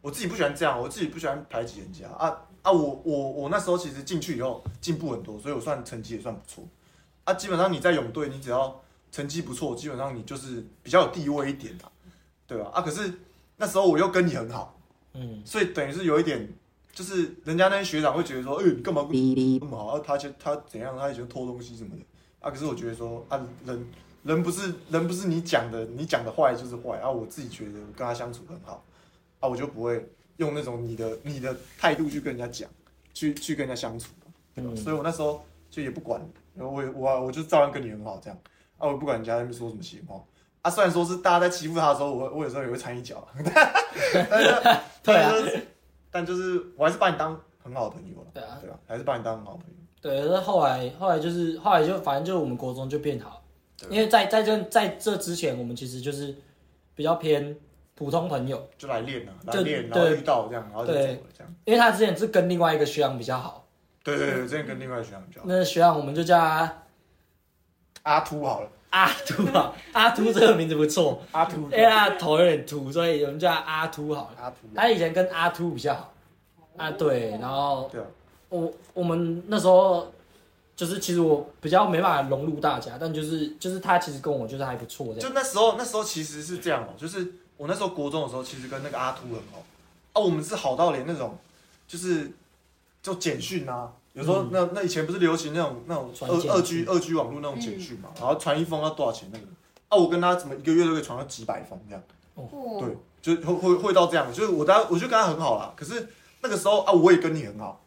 [0.00, 2.72] 我自己不喜欢这样，我自己不喜欢排挤人家啊啊！
[2.72, 6.64] 我我我那时候其实进去以后进步很多，所以我算成绩也算不错
[7.24, 7.34] 啊。
[7.34, 11.90] 基本上你在泳队，你只要成绩不错，基本上你就是比较有地位一点啦，
[12.46, 12.70] 对吧？
[12.74, 13.12] 啊，可是
[13.56, 14.78] 那时候我又跟你很好，
[15.14, 16.48] 嗯所以等于是有一点，
[16.92, 19.86] 就是人家那些学长会觉得说，哎、你干嘛跟我那么好？
[19.88, 20.96] 啊、他就他怎样？
[20.96, 22.02] 他以前偷东西什么的
[22.40, 22.50] 啊。
[22.50, 23.86] 可是我觉得说啊，人
[24.22, 27.10] 人不是人不是你讲的，你讲的坏就是坏啊。
[27.10, 28.84] 我自己觉得我跟他相处很好
[29.40, 32.70] 啊，我就不会用那种你的你的态度去跟人家讲，
[33.12, 34.12] 去去跟人家相处，
[34.54, 34.70] 对吧？
[34.72, 36.20] 嗯所以我那时候就也不管，
[36.54, 38.38] 然后我也我我就照样跟你很好这样
[38.78, 40.22] 啊，我不管人家那边说什么闲话。
[40.62, 43.26] 啊，虽然说是大家在欺负他的时候，我我有时候也会掺一脚，
[44.30, 44.50] 但是
[45.02, 45.30] 对啊。
[45.32, 45.66] 但就是
[46.10, 48.58] 但就是我还是把你当很好的朋友了，对啊。
[48.60, 49.74] 对啊，还是把你当很好的朋友。
[50.00, 53.42] 对，可是后来后来就是后来就反正就是我们国中就变好，
[53.88, 56.34] 因为在在这在这之前我们其实就是
[56.94, 57.56] 比较偏
[57.94, 61.54] 普通朋友，就来练啊，来就练，然后遇到这样，然后就走对了这样。
[61.64, 63.66] 因为他之前是跟另外一个学长比较好，
[64.02, 66.82] 对对对，之前跟另外一个学长比较好，那学长我们就叫他
[68.02, 74.42] 阿秃好了，阿秃啊，阿秃这个名字不错，阿秃，因为他头有点秃，所以我们叫他阿秃好了。
[74.42, 76.12] 阿秃，他以前跟阿秃比较好，
[76.76, 78.06] 啊对，然后对啊，
[78.50, 80.12] 我我们那时候
[80.76, 85.20] 就是其实我比较没办法融入大家，但就是就是他其实跟我就是还不错这样。
[85.20, 89.62] 就那时候那时候其实是这样哦，就是我那时候国中的时候，其实跟那个阿秃很好
[90.12, 91.38] 啊，我们是好到连那种
[91.88, 92.30] 就是
[93.02, 93.90] 就简讯啊。
[94.14, 99.44] 有时候嗯那那以前不是流行那种那种二二 G 二 G 网络那种简讯嘛，然后传一封要多少钱那个？
[99.88, 102.02] 啊，我跟他怎么一个月都可以传到几百封这样。
[102.34, 102.48] 哦
[102.80, 105.72] 对，就会会会到这样，就是我当我就跟他很好啦。
[105.76, 106.08] 可是
[106.40, 107.82] 那个时候啊，我也跟你很好，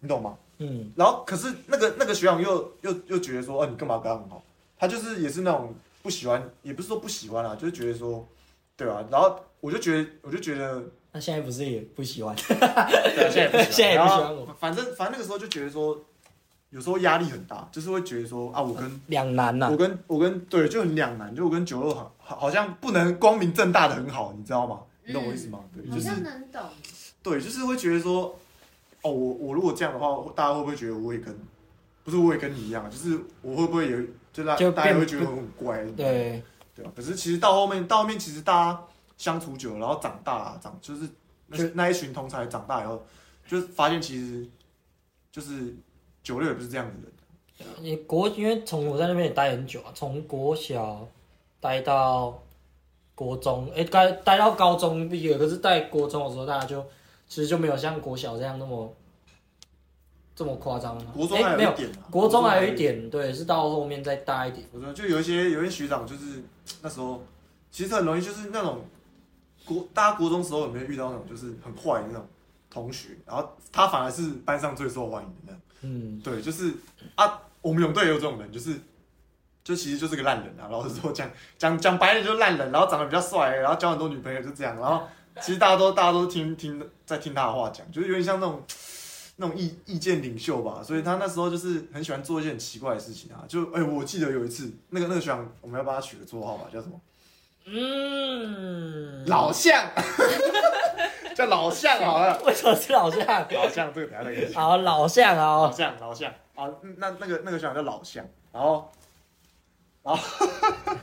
[0.00, 0.36] 你懂吗？
[0.58, 4.42] 嗯，然后可是那个那个学长又又又觉得说，啊，你干嘛跟他很好？
[4.78, 8.26] 他就是也是那种不喜欢，也不是说不喜欢啦，就是觉得说，
[8.76, 10.82] 对吧、然后我就觉得，我就觉得，
[11.12, 12.34] 那现在不是也不喜欢？
[12.36, 12.88] 对啊，
[13.30, 15.98] 现在也不喜欢， 现在也不喜欢然后反正反正那个时候就觉得说，
[16.70, 19.76] 有时候压力很大，就是会觉得说啊，我跟两难呐我。
[19.76, 24.80] 跟我跟对就很两难，就我跟九六好好好像不能光明正大的很好，你知道吗？
[25.04, 25.58] 你懂我意思吗？
[25.74, 26.62] 对，好就是像能懂。
[27.22, 28.38] 对，就是会觉得说，
[29.02, 31.36] 哦，我我如果这样的话，大家会不会觉得我也跟
[32.04, 33.96] 不是我也跟你一样，就是我会不会也，
[34.32, 36.42] 就大就大家变会觉得我很乖，对，
[36.74, 36.92] 对啊。
[36.94, 38.80] 可是其实到后面，到后面其实大家
[39.20, 41.06] 相处久了，然后长大啊长就是
[41.48, 43.04] 那那一群同才长大以后，
[43.46, 44.48] 就发现其实
[45.30, 45.76] 就是
[46.22, 47.68] 九六也不是这样子的人。
[47.82, 51.06] 你国因为从我在那边也待很久啊，从国小
[51.60, 52.42] 待到
[53.14, 55.36] 国中，哎、待待到高中毕业。
[55.36, 56.82] 可是，在国中的时候，大家就
[57.28, 58.90] 其实就没有像国小这样那么
[60.34, 61.04] 这么夸张了。
[61.14, 62.74] 国中诶没有还有一，点、啊，国中还有一。
[62.74, 64.66] 点，对，是到后面再大一点。
[64.72, 66.42] 我说就有一些有一些学长就是
[66.80, 67.22] 那时候
[67.70, 68.82] 其实很容易就是那种
[69.70, 72.26] 国大家国中时候有没有遇到那种就是很坏的那种
[72.68, 75.56] 同学，然后他反而是班上最受欢迎的。
[75.82, 76.74] 嗯，对，就是
[77.14, 78.74] 啊，我们泳队也有这种人，就是
[79.62, 80.68] 就其实就是个烂人啊。
[80.68, 85.06] 老实说，讲讲讲白了就是烂人，然后长得比较帅，然后交很多女朋友就这样，然后
[85.40, 88.62] 其实大家都大家都听听在听他的话讲，就是有点像那种
[89.36, 90.82] 那种意意见领袖吧。
[90.82, 93.44] 所以他那时候就是很喜欢做一些很奇怪的事情啊。
[93.48, 97.00] 就哎、我记得有一次，那个那个学长，我们要帮他取个绰号吧，叫什么？
[97.72, 99.88] 嗯，老象，
[101.36, 102.36] 叫老相好了。
[102.44, 103.20] 为什么是老相？
[103.26, 104.62] 老相这个等一下再给你讲。
[104.62, 106.30] 好，老象老相，老相。
[106.56, 108.90] 啊，嗯那那个那个学长叫老相，然后，
[110.02, 110.20] 然后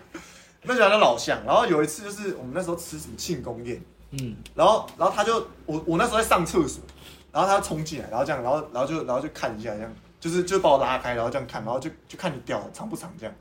[0.64, 6.84] 那学长叫老相，然后有一次就是我们那时候吃什么庆功宴，嗯，然后然后他就我我那时候在上厕所，
[7.32, 13.34] 然后他冲进来，然后这样，然后然后就然后就看一下这样，就是就把我拉开，然后这样看，然后就就看你掉的长不长这样，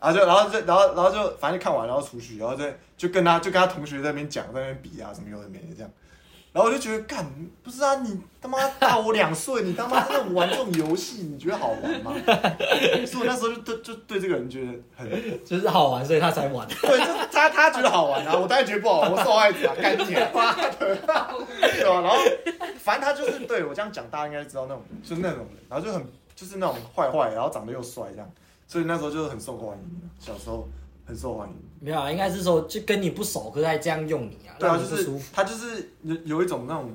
[0.00, 5.90] 然后就然后就然后然后就反正就看完然后出去，然后再就跟他就跟他同学在那边讲，在那边比啊什么有的没的这样。
[6.52, 7.24] 然后我就觉得，干，
[7.62, 12.12] 不是啊，你他妈大我两岁，你他妈真的玩这种游戏，你觉得好玩吗？
[13.06, 16.66] 所以我那时候就对就对这个人觉得很，就是好玩，所以他才玩。
[16.66, 21.30] 对，就是他他觉得好玩啊，我当然觉得不好玩，我受害者啊，干你啊，妈的，对吧？
[22.02, 22.16] 然后
[22.78, 28.28] 反正他就是对我这样讲，大家应该知道那种，就是那种人，然后就很就是那种坏坏，然后长得又帅这样，
[28.70, 30.68] 所以那时候就是很受欢迎，小时候
[31.04, 31.54] 很受欢迎。
[31.80, 35.28] 没有啊，应该是说就跟你不熟，可是还这样用你啊，对啊，让就是舒服。
[35.32, 36.86] 他就是有有一种那种，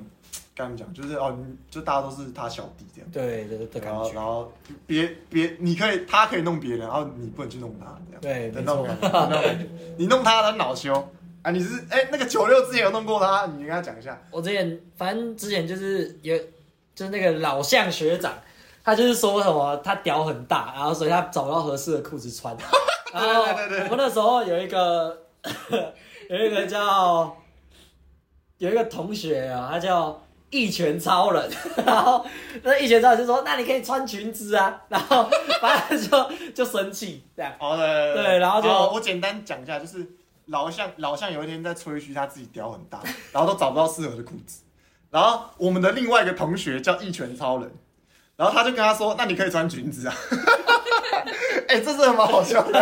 [0.54, 3.10] 跟他们讲，就是哦，你就大家都是他小弟这样。
[3.12, 4.24] 对的的感然后，觉然。
[4.24, 4.50] 后
[4.86, 8.20] 别别，你可以，他可以弄别人，然后你不能去弄他，这样。
[8.22, 9.12] 对，没的那种错感。
[9.12, 9.66] 觉，那种感觉。
[9.98, 10.94] 你弄他，他恼羞
[11.42, 11.50] 啊！
[11.50, 14.18] 你是哎、那个九六之前有弄过他，你跟他讲一下。
[14.30, 16.34] 我之前反正之前就是有，
[16.94, 18.32] 就是那个老向学长，
[18.86, 22.56] 他就是说什么他屌很大，然后所以他找不到合适的裤子穿。
[23.12, 25.18] 然后对对对对我那时候有一个
[26.30, 27.36] 有一个叫
[28.58, 31.50] 有一个同学啊，他叫一拳超人，
[31.84, 32.24] 然后
[32.62, 35.28] 那一拳超人就说：“那你可以穿裙子啊。”然后
[35.60, 37.52] 反正就就生气这样。
[37.58, 40.06] 哦，对对对然后就好我简单讲一下，就是
[40.46, 43.00] 老向老向有一天在吹嘘他自己屌很大，
[43.32, 44.62] 然后都找不到适合的裤子，
[45.10, 47.72] 然后我们的另外一个同学叫一拳超人，
[48.36, 50.14] 然后他就跟他说：“那你可以穿裙子啊。
[51.68, 52.72] ”哎、这是蛮好笑的。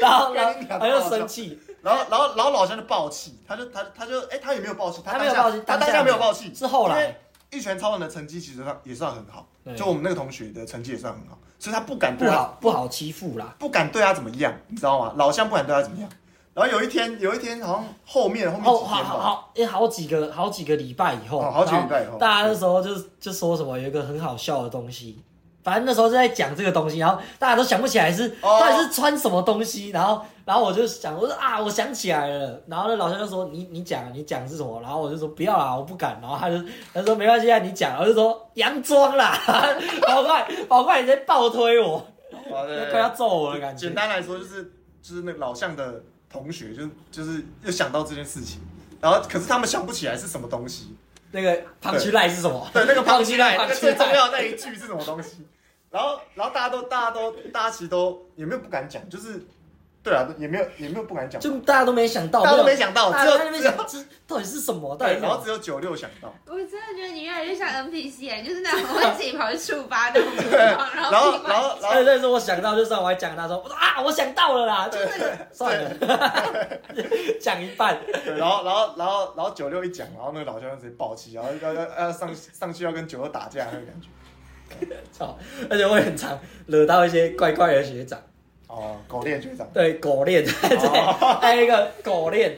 [0.00, 7.16] 然后然后他就生气，然后，然后，然后老乡就爆气，他就他他就哎、他也没有爆气，他没有爆气他当当下下没有爆气，是后来因为
[7.50, 13.54] 一拳超人的成绩其实算也算很好，对就我们那个同学的成绩也算很好，所以他不敢对不他好不好欺负啦。
[13.58, 15.12] 不敢对他怎么样，你知道吗？
[15.16, 16.08] 老乡不敢对他怎么样。
[16.54, 25.22] 然后有一天，有一天好像后面后面好好好，因为好几个好几个礼拜以后，哦好几个礼拜以后后大家那时候就就说什么有一个很好笑的东西，
[25.62, 28.60] 反正那时候就在讲这个东西，然后大家都想不起来是哦。
[28.60, 36.56] 到底是穿什么东西，然后然后我就想，我说啊，我想起来了，然后那老师就说你你讲你讲是什么，然后我就说不要啦，我不敢，然后他就
[36.92, 39.38] 他说没关系啊，你讲，我就说洋装啦，
[40.06, 42.04] 宝怪宝怪你在暴推我，
[42.90, 43.86] 快要揍我的感觉。
[43.86, 44.64] 简，单来说就是
[45.00, 48.60] 就是那个老乡的同学就就是又想到这件事情，
[49.00, 50.96] 然后可是他们想不起来是什么东西，
[51.30, 52.68] 那个胖区赖是什么？
[52.72, 55.46] 对，那个胖区期赖， 那个最重，要的那一句是什么东西？
[55.90, 59.44] 然后，然后大家都，大家都，大家其实都也没有不敢讲，就是，
[60.02, 64.96] 对啊，也没有，也没有不敢讲，就大家都没想到，大家都没想到，大只有只有家在那边想，这到底是什么？
[64.96, 65.20] 到底，是？
[65.20, 75.90] 然后只有九六想到，我真的觉得你越来越像 NPC 哎，就是那种会自己跑去触发那种情况，然然后，后然后，然对后，对，是我想到，就是我还讲他说，我说啊，我想到了啦，就那个算了，
[77.40, 84.08] 讲一半，对，然后，然后，然后，然后九六一讲，然后那个老乡就直接暴气，然后要要要上上去要跟九六打架那个感觉，
[85.12, 85.38] 操！
[85.70, 88.18] 而且我也很常惹到一些怪怪的学长，
[88.74, 91.00] 哦，狗链学长，对狗链， 对，
[91.40, 92.56] 还有一个狗链，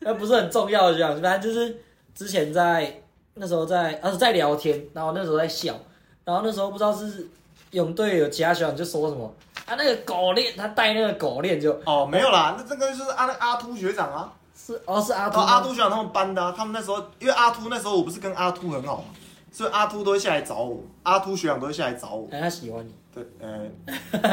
[0.00, 1.80] 那不是很重要的学长，反正就是
[2.16, 3.00] 之前在
[3.34, 5.78] 那时候在啊在聊天，然后那时候在笑，
[6.24, 7.28] 然后那时候不知道是
[7.70, 9.32] 泳队有其他学长就说什么
[9.66, 19.04] 啊那个狗链，他带那个狗链就哦，没有啦，那这个就是阿阿秃学长啊，是哦是阿哦，秃哦阿秃学长他们班的啊，他们那时候因为阿秃那时候我不是跟阿秃很好嘛，
[19.52, 22.26] 所以阿秃都会下来找我，阿秃学长都会下来找我。
[22.32, 23.64] 哎，他喜欢你，对，呃，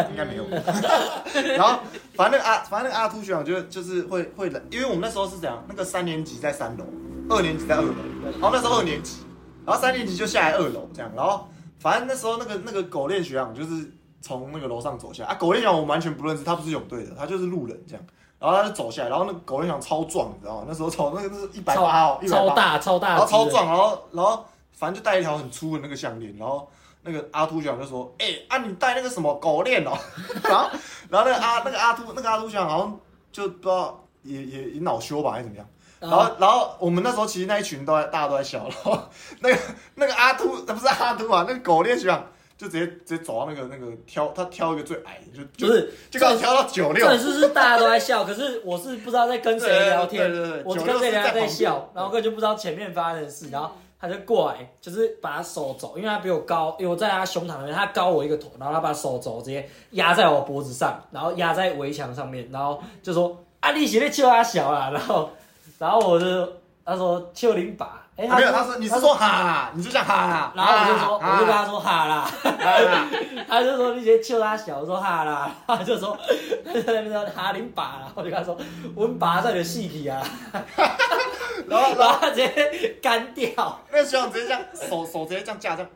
[0.10, 0.46] 应该没有。
[1.56, 1.80] 然后
[2.16, 6.86] 反正那个阿，反正那个阿秃学长就就是会会来，因为我们那时候是这样，那个三年级在三楼，
[7.30, 7.94] 二年级在二楼，
[8.40, 9.18] 然后那时候二年级，
[9.66, 11.48] 然后三年级就下来二楼这样，然后
[11.80, 18.04] 反正那时候那个那个狗链学长就是从那个楼上走下来啊，狗链学长我们完全不认识，他不是泳队的，他就是路人这样，
[18.40, 20.66] 然后他就走下来，然后那个狗链学长超壮，你知道吗？
[20.66, 24.46] 那时候超那个是一百八哦，180超大超大，然后超壮，然后然后
[24.80, 26.66] 反正就戴一条很粗的那个项链，然后
[27.02, 29.92] 那个阿秃学长就说：“哎、啊你戴那个什么狗链哦。
[30.42, 30.70] ”然后
[31.10, 35.68] 然后那个阿那个阿秃那个阿秃学长好像就不知道也也也恼羞吧还是怎么样。
[36.00, 38.60] 然后，然后我们那时候其实那一群都在，大家都在笑。
[38.60, 38.98] 然后
[39.42, 39.58] 那个
[39.96, 42.26] 那个阿秃，呃不是阿秃啊，那个狗链学长
[42.58, 47.18] 就直接直接走到那个那个挑，他挑一个最矮的，就就不是，就刚好挑到九六这。
[47.18, 65.30] 是是大家都在笑，可是我是不知道在跟谁聊天，对对对对我96跟谁聊天在在笑然后根本就不知道前面发生的事，然后他就过来，就是把他手肘，因为他比我高，因为我在他胸膛那边，他高我一个头，然后他把手肘直接压在我脖子上，然后压在围墙上面，然后就说啊你写的秋他小啊，然后
[65.78, 66.54] 然后我就
[66.86, 72.30] 他说秋林把，哎、没有，他说你是说哈啦，你就讲哈啦，然后我就说，我就跟他说哈啦，
[73.48, 76.18] 他就说你直接笑他小，我说哈啦，他就说
[76.66, 78.58] 他就在那边说哈林爸啦，我就跟他说
[78.94, 80.22] 我们把在你的细体啊，
[81.68, 82.20] 然后然后。
[82.20, 85.90] 他直接干掉，那个学长直接这样手手直接这样架这样，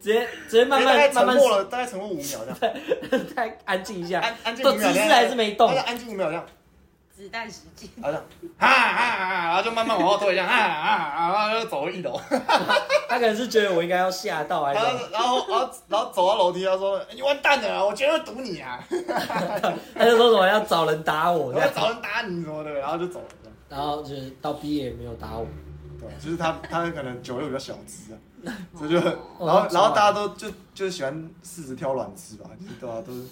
[0.00, 2.76] 直接直接慢慢慢慢沉默了，大概沉默五秒这样，
[3.34, 5.68] 再 安静一下，安安静都五秒，姿势还是没动。
[5.68, 6.44] 他，就安静五秒这样，
[7.16, 8.24] 子弹时间，然后这样，
[8.58, 12.20] 哈哈哈，然后就慢慢往后退一下，哈哈，然后就走回一楼，
[13.08, 18.78] 他可能是觉得我应该要吓到还是然后然后然后然后走到楼梯，他说你完蛋了，我绝对会堵你啊，
[19.94, 23.26] 他就说什么要找人打我我，要找人打你什么的，然后就走了。
[23.68, 25.44] 然后就是到毕业也没有打我，
[25.98, 28.16] 对，就是他，他可能酒又比较小只啊，
[28.78, 28.98] 所以就，
[29.38, 33.24] 哦然后然后大家都就就喜欢柿子挑软吃吧，就是对啊，都是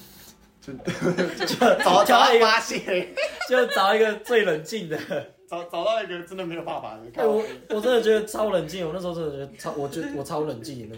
[0.66, 3.09] 就就找找到一个发泄，
[3.48, 4.98] 就找一个最冷静的。
[5.46, 10.96] 找找到一个真的没有办法的，我我真的觉得超冷静，我那时候真的觉得超，我觉得我超冷静的，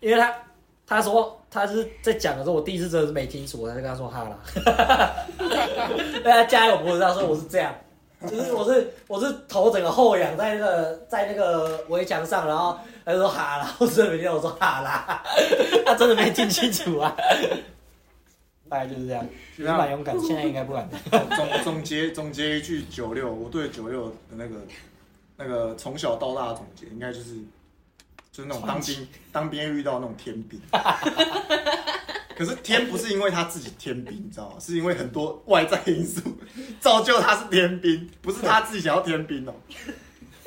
[0.00, 0.32] 因为他
[0.86, 4.38] 他说他是在讲的时候，我第一次真的是没听楚，我才跟他说哈啦，
[5.38, 7.74] 因为他加在我脖子上说我是这样，
[8.30, 15.24] 就是我是我是头整个后仰在那个在那个围墙上，然后他就说哈啦，我真的没听到我说哈啦，
[15.86, 17.16] 他真的没听清楚啊，
[18.68, 19.26] 大概就是这样，
[19.56, 20.88] 也是蛮勇敢，现在应该不敢。
[21.10, 24.56] 总总结总结一句九六，我对九六的那个
[25.36, 27.36] 那个从小到大的总结，应该就是
[28.30, 30.60] 就是那种当兵当兵遇到那种天兵。
[32.36, 34.56] 可是天不是因为他自己天兵，你知道吗？
[34.60, 36.20] 是因为很多外在因素
[36.78, 39.52] 造就他是天兵，不是他自己想要天兵哦、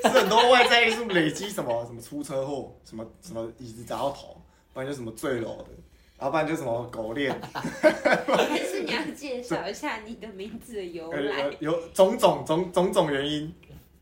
[0.04, 4.42] 是很多外在因素累积什么什么出车祸，什么什么椅子砸到头，
[4.74, 5.66] 不然就什么坠楼的，
[6.22, 7.36] 然后不然就什么狗链，
[7.82, 11.42] 还是你要介绍一下你的名字的由呃来？
[11.60, 13.52] 有有种种种种种原因。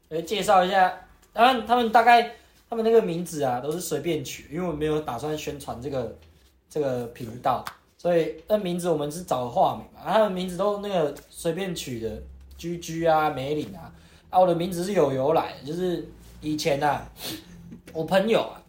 [0.10, 0.93] 来介绍一下，
[1.34, 2.36] 他们他们大概
[2.69, 6.13] 他们那个名字啊都是随便取，因为我们没有打算宣传这个
[6.69, 7.63] 这个频道，
[7.97, 12.21] 所以那名字我们是找化名嘛，啊他们名字都那个随便取的，
[12.58, 13.89] 居居啊、梅岭啊，
[14.29, 16.05] 啊我的名字是有由来的，就是
[16.41, 17.10] 以前啊，
[17.93, 18.62] 我朋友啊，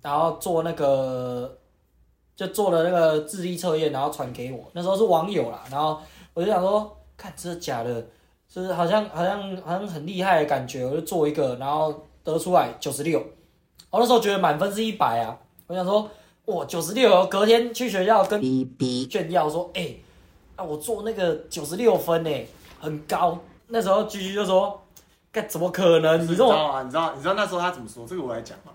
[0.00, 1.58] 然后做那个
[2.36, 5.98] 就做了那个智力测验，然后传给我，那时候是网友啦，然后
[6.34, 8.06] 我就想说，看真的假的。
[8.48, 13.18] 就是好像好像好像很厉害的感觉，我就做一个，然后得出来九十六，
[13.90, 16.08] 我那时候觉得满分是一百啊，我想说
[16.46, 18.40] 哇九十六，隔天去学校跟
[19.10, 19.94] 炫耀说，哎、
[20.54, 22.30] 啊我做那个九十六分呢，
[22.80, 23.36] 很高。
[23.66, 24.80] 那时候居居就说，
[25.32, 26.22] 干怎么可能？
[26.22, 26.82] 你知道吗？
[26.84, 28.06] 你知道你知道那时候他怎么说？
[28.06, 28.72] 这个我来讲嘛。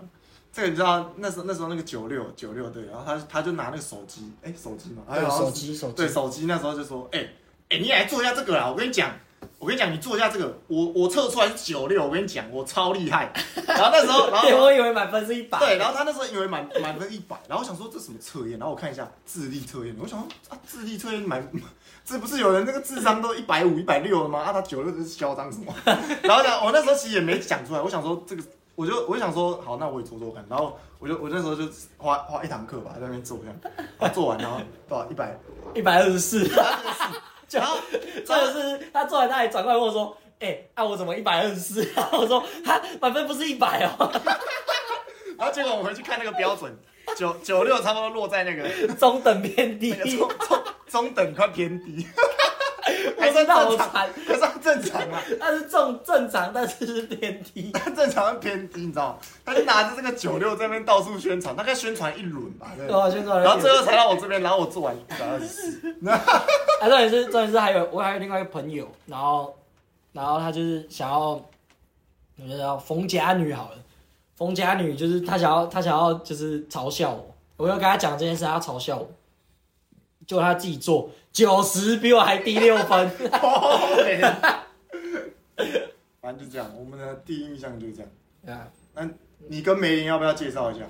[0.52, 7.26] 这个你知道那时候那时候那个九六九六对，然后他他就拿那个手机，哎、手机嘛，对手机手机对手机那时候就说，哎、
[7.70, 9.10] 哎、你来做一下这个啦，我跟你讲。
[9.58, 13.32] 我跟你讲，你做一下这个，我我测出来是九六，我跟你讲，我超厉害。
[13.66, 21.44] 然后那时候，然后 我以为满分是一百，对，然后他那时候以为满满分一百，然后我想说这什么测验，然后我看一下智力测验，我想说啊智力测验满，
[22.04, 24.40] 这不是有人那个智商都一百五、一百六了吗？
[24.40, 25.72] 啊，他九六这是嚣张什么？
[26.22, 28.42] 然后呢我那时候其实也没讲出来，我想说这个，
[28.74, 31.64] 我就我就想说好，那我也做做看，然后我就我那时候就
[31.98, 33.56] 花花一堂课吧，在那边做这样，
[33.98, 35.36] 然后做完然后多少一百，
[35.74, 36.48] 一百二十四，
[37.48, 41.84] 就然后真的是他做完他还转过来问我说，哎、啊我怎么一百二十四？
[41.94, 44.10] 然后我说他满分不是一百哦。
[45.38, 46.72] 然后结果我回去看那个标准，
[47.16, 49.90] 九九六差不多落在那个中等偏低。
[49.98, 52.06] 那，个中中中等快偏低，
[53.18, 54.08] 我真的好惨。
[54.26, 57.72] 可是正常啊， 他是正正常，但是是偏低。
[57.94, 59.18] 正常是偏低，你知道吗？
[59.44, 62.86] 他就拿着这个九六在那边到处宣传，大概宣传一轮吧，对。
[62.86, 66.22] 对啊，宣传然后最后才到我这边，然后我做完一百二十四，啊，
[66.80, 69.54] 重点是重点是还有我还有另外一个朋友，然后
[70.12, 73.76] 然后他就是想要，我觉得叫冯家女好了，
[74.36, 79.10] 冯家女就是他想要他想要就是嘲笑我，我要跟他讲这件事，他要嘲笑我，
[80.26, 83.10] 结果他自己做九十，比我还低六分。
[86.20, 88.10] 反正就这样，我们的第一印象就是这样。
[88.94, 89.10] 啊，
[89.48, 90.84] 你跟梅林要不要介绍一下？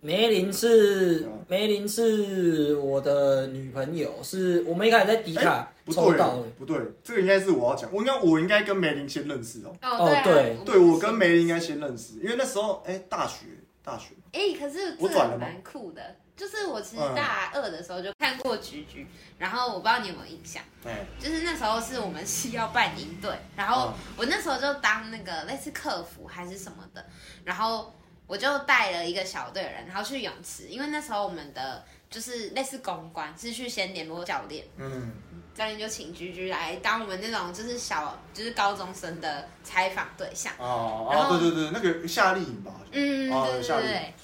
[0.00, 9.74] 梅林是嗯梅林是我的女朋友，是我们一开始在迪卡不对抽到的。，不对，这个应该是我要讲，我应该我应该跟梅林先认识哦。
[9.80, 13.46] 哦，对啊对对，我跟梅林应该先认识，因为那时候哎、大学
[13.82, 16.02] 大学哎、可是我转了吗蛮酷的，
[16.36, 17.14] 就是我其实嗯。
[17.14, 19.06] 大二的时候就看过菊菊，
[19.38, 24.14] 然后我不知道你有没有印象，对、就是那时候是我们是要办营队，然后嗯。
[24.16, 27.04] 我那时候就当那个类似客服还是什么的，
[27.44, 27.94] 然后
[28.26, 35.12] 我就带了一个小队人，然后去泳池，因为那时候我们的就是类似公关是去先联络教练，嗯，
[35.54, 40.52] 教练就请菊菊来当我们那种就是小就是高中生的采访对象。
[40.58, 44.14] 哦对对对，那个夏令营吧，嗯，哦对对对。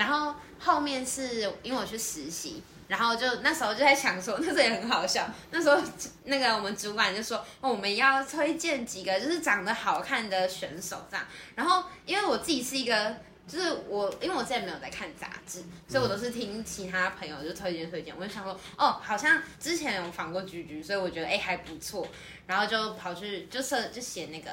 [0.00, 5.28] 然后后面是因为我去实习，然后就那时候就在想说，那时候也很好笑。
[5.50, 5.78] 那时候
[6.24, 11.26] 那个我们主管就说，哦，我们要推荐几个就是长得好看的选手这样。
[11.54, 13.14] 然后因为我自己是一个。
[13.48, 18.14] 就是我，因为我之前没有在看杂志，所以我都是听其他朋友就推荐推荐。
[18.16, 22.06] 我就想说，哦，好像之前有访过居居，所以我觉得哎、还不错，
[22.46, 24.52] 然后就跑去就设就写那个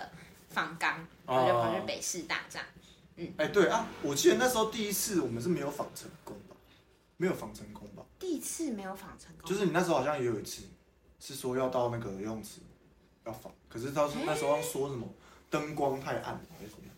[0.49, 2.67] 访纲，然后就跑去北师大这样。
[3.37, 6.55] 哎、对啊，我记得那时候第一次我们是没有仿成功吧？
[7.17, 8.03] 没有仿成功吧？
[8.19, 10.63] 第一次没有仿成功，就是你那时候好像也有一次，
[11.19, 12.61] 是说要到那个游泳池
[13.25, 15.07] 要访，可是到时候那时候说什么
[15.49, 16.95] 灯光太暗还是怎么样？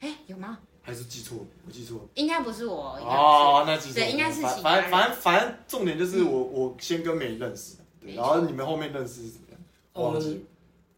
[0.00, 0.58] 哎、有吗？
[0.82, 1.46] 还是记错了？
[1.66, 2.04] 我记错了。
[2.14, 9.60] 应该不是我，哦，那记错应该是反正反正反正重点就是我我先跟美认识，对，然后你们后面认识是怎么样？
[9.94, 10.46] 我们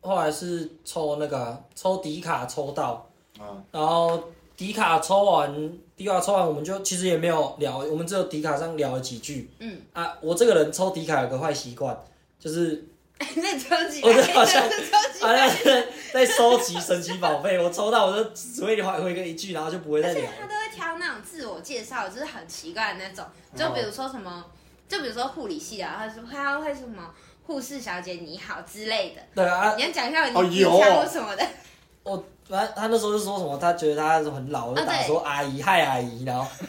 [0.01, 3.05] 后来是抽那个抽底卡抽到，
[3.39, 4.22] 啊，然后
[4.57, 9.51] 迪卡抽完，迪卡抽完我们就其实也没有聊，我们只有迪卡上聊了几句。
[9.59, 11.97] 嗯，啊，我这个人抽迪卡有个坏习惯，
[12.39, 12.87] 就是
[13.37, 14.62] 那抽几我就好像
[15.20, 20.30] 好像是在收集神奇宝贝，我抽到我就只会回回个一句，然后就不会再而且聊。
[20.41, 23.24] 他都会挑那种自我介绍，就是很奇怪的那种，
[23.55, 24.45] 就比如说什么，
[24.89, 27.11] 就比如说护理系啊，他说他会什么
[27.47, 30.80] 护士小姐你好之类的，对啊，你要讲一下你哦你有哦。
[30.80, 31.47] 想或什么的，
[32.03, 36.47] 我反正他那时候就说什么，他觉得他很老，就打说阿姨嗨阿姨，然后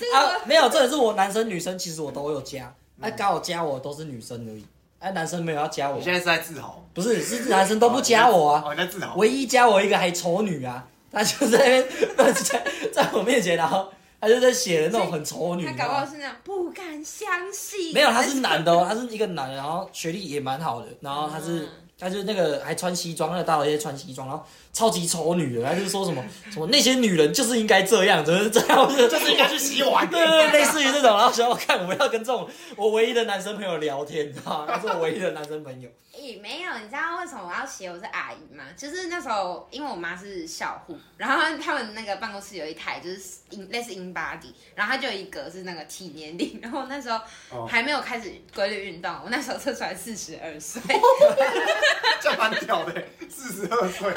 [0.00, 4.64] 这个啊没有，这也是我男生女生其实我都有加，哎啊刚好加我都是女生而已，
[4.98, 6.82] 啊男生没有要加我你，现在是在自豪？
[6.94, 9.14] 不是是男生都不加我啊，哦，你在自豪？
[9.16, 11.82] 唯一加我一个还丑女啊，他就在那
[12.16, 13.88] 边 在在我面前，然后
[14.20, 21.68] 他就在写的那种很丑女，他搞不好是那种不敢相信，没有，他是男的哦，他是一个男的，然后学历也蛮好的，然后他是
[22.02, 30.08] 他就是那个还穿西装，那个大老爷穿西装，然后超级丑女的，他就说什么什么那些女人就是应该这样，怎么是 这样，就就是应该去洗碗。
[30.08, 34.72] 对对对，类似于这种，然后想要看我们要跟这种我唯一的男生朋友聊天，你知道吗？
[34.74, 35.88] 他是我唯一的男生朋友。
[36.14, 38.64] 也没有，你知道为什么我要写我是阿姨吗？
[38.76, 43.20] 就是那时候，因为我妈是校护，然后他们那个办公室有一台就是
[43.50, 47.18] 英类似 in body，然后它就有一格是那个体年龄，然后那时候
[47.50, 50.80] 哦还没有开始规律运动，我那时候测出来四十二岁，
[52.20, 54.12] 这样蛮屌的，四十二岁。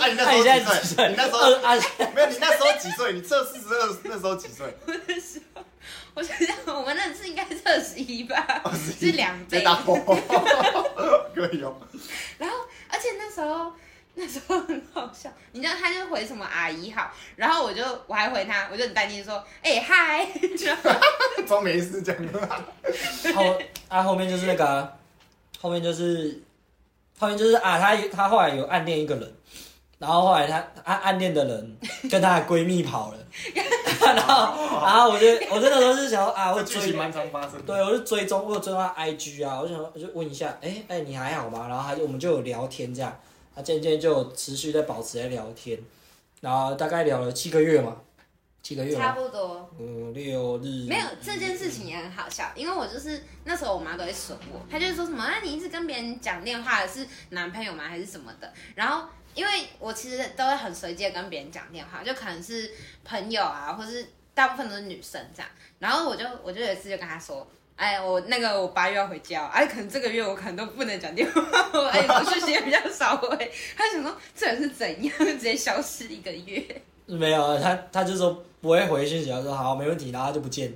[0.00, 0.44] 啊，你那时候几岁？
[0.44, 1.08] 在几岁？
[1.08, 1.82] 你那时候二啊，
[2.14, 2.26] 没有？
[2.28, 3.12] 你那时候几岁？
[3.12, 4.66] 你测四十二，那时候几岁？
[6.14, 8.62] 我想想，我们那次应该是二十一吧，
[8.98, 9.58] 是两倍。
[9.58, 9.96] 别打我。
[11.34, 11.76] 可以哦。
[12.38, 12.56] 然后，
[12.88, 13.72] 而且那时候
[14.14, 20.24] 那时候很好笑，你知道他就回什么阿姨好，然后我就我还回他，我就很担心说，哎、嗨，
[21.48, 22.22] 装没事这样。
[23.34, 24.92] 后啊后面就是那个啊、
[25.60, 26.40] 后面就是
[27.18, 29.34] 后面就是啊，他他后来有暗恋一个人，
[30.04, 31.76] 然后后来他他暗恋的人
[32.10, 33.18] 跟她的闺蜜跑了，
[34.04, 37.60] 然后然后我就我真的都是想说啊，我追这剧情蛮常发生的。
[37.62, 41.68] 对，我就追踪，我有追踪他 IG 啊，我就想我就问一下，哎、哎、你还好吗？
[41.68, 43.18] 然后他就我们就有聊天这样，
[43.56, 45.78] 他渐渐就有持续在保持在聊天，
[46.42, 47.96] 然后大概聊了七个月嘛，
[48.62, 49.70] 七个月差嘛，不多。
[49.78, 58.52] 五六日没有这件事情也很好笑，因为我就是那时候我妈都会损我，她就是说什么啊，你一直跟别人讲电话的是男朋友吗，还是什么的？
[58.74, 62.70] 然后因为我其实都会很随机的跟别人讲电话，就可能是
[63.04, 65.50] 朋友啊，或是大部分都是女生这样。
[65.78, 71.40] 然后我就我就有一次就跟他说，哎，我那个我八月要回家，哎，可能这个月我可能都不能讲电话，
[71.90, 73.52] 哎，我讯息也比较少回。
[73.76, 76.64] 他想说这人是怎样，直接消失一个月。
[77.06, 80.72] 没有啊，他他就说不会回讯息，他说好没问题，然后他就不见。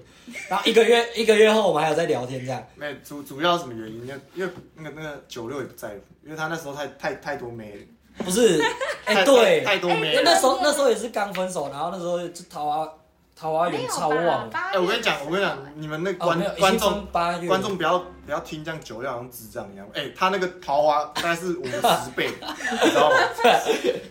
[0.46, 2.62] 然后一个月一个月后，我们还有在聊天这样。
[2.74, 4.06] 没主主要什么原因？
[4.06, 7.80] 因为因为那个那个九六也不在乎，因为他那时候太太太多妹了，
[8.24, 8.60] 不是，
[9.04, 10.32] 哎、太对，太太多妹因为了。
[10.32, 12.92] 那时候那时候也是刚分手，然后那时候就桃花
[13.34, 14.48] 桃花源超旺。
[14.52, 17.48] 哎哎、我跟你讲，我跟你讲，你们那哦，观、没有，已经观众分八月。
[17.48, 19.86] 观众不要不要听这样酒量好像智障一样。
[19.94, 22.28] 哎、他那个桃花大概是我们十倍，
[22.82, 23.16] 你知道吗？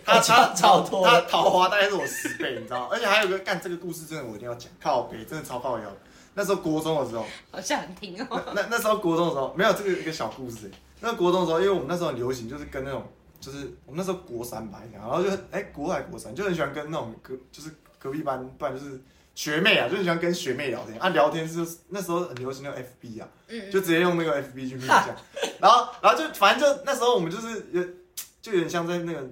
[0.04, 2.88] 他他超多他桃花大概是我十倍，你知道吗？
[2.90, 5.84] 而且还有个干这个故事真的我一定要讲，靠北真的超靠腰。
[6.34, 8.40] 那时候国中的时候，好像很听哦。
[8.54, 10.70] 那那时候国中的时候没有这个一个小故事。
[11.00, 13.04] 那国中的时候，因为我们那时候很流行，就是跟那种
[13.40, 19.00] 就是我们那时候国三吧，然后就哎、国外国三就很喜欢跟那种隔就是隔壁班，不然就是
[19.34, 21.10] 学妹啊，就很喜欢跟学妹聊天啊。
[21.10, 25.14] 聊天是那时候很流行那个 FB 啊，嗯，就直接用那个 FB 去面讲，
[25.60, 27.82] 然后然后就反正就那时候我们就是有
[28.42, 29.24] 就有点像在那个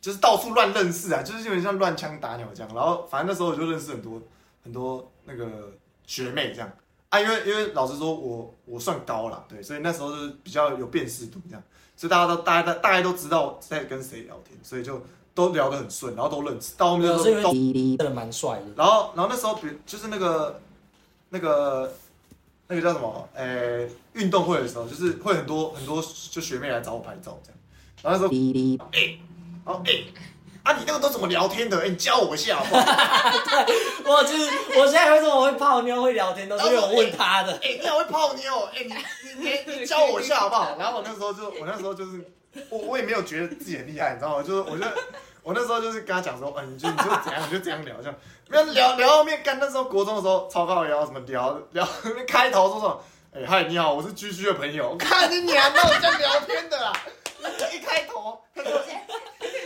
[0.00, 2.74] 就是到处乱认识啊，就是有点像乱枪打鸟这样。
[2.74, 4.22] 然后反正那时候我就认识很多
[4.64, 5.72] 很多那个
[6.06, 6.72] 学妹这样
[7.10, 11.62] 啊，因为因为老实说我我算高了，对，所以那时候就是比较有辨识度这样，
[11.96, 15.00] 所以大家都大家大概都知道在跟谁聊天，所以就
[15.34, 18.66] 都聊得很顺，然后都认识，到后面就是都真的蛮帅的。
[18.76, 20.60] 然后，然后那时候，比就是那个
[21.30, 21.92] 那个
[22.68, 23.28] 那个叫什么？
[23.34, 26.00] 呃，运动会的时候，就是会很多很多
[26.30, 27.58] 就学妹来找我拍照这样。
[28.02, 29.18] 然后那时候，哎、
[29.64, 30.04] 然后哎、
[30.70, 31.80] 啊，你那个都怎么聊天的？
[31.80, 32.82] 哎、你教我一下好不好？
[34.06, 34.48] 我就是
[34.78, 37.52] 我现在为什么会泡妞会聊天，都是因为我问他的。
[37.54, 38.94] 哎、你好会泡妞，哎、你
[39.42, 40.76] 你你你教我一下好不好？
[40.78, 42.24] 然后我那时候就我那时候就是
[42.68, 44.42] 我我也没有觉得自己很厉害，你知道吗？
[44.44, 44.84] 就是我就
[45.42, 48.14] 我那时候就是跟他讲说，嗯、你就你就怎样你就这样聊这样，
[48.48, 51.88] 没有聊聊后面干那时候国中的时候超高聊什么聊聊
[52.28, 53.04] 开头说什么，
[53.34, 56.92] 哎、嗨你好，我是居居的朋友，我看你娘，那我这样聊天的啦，
[57.72, 58.80] 一开头他说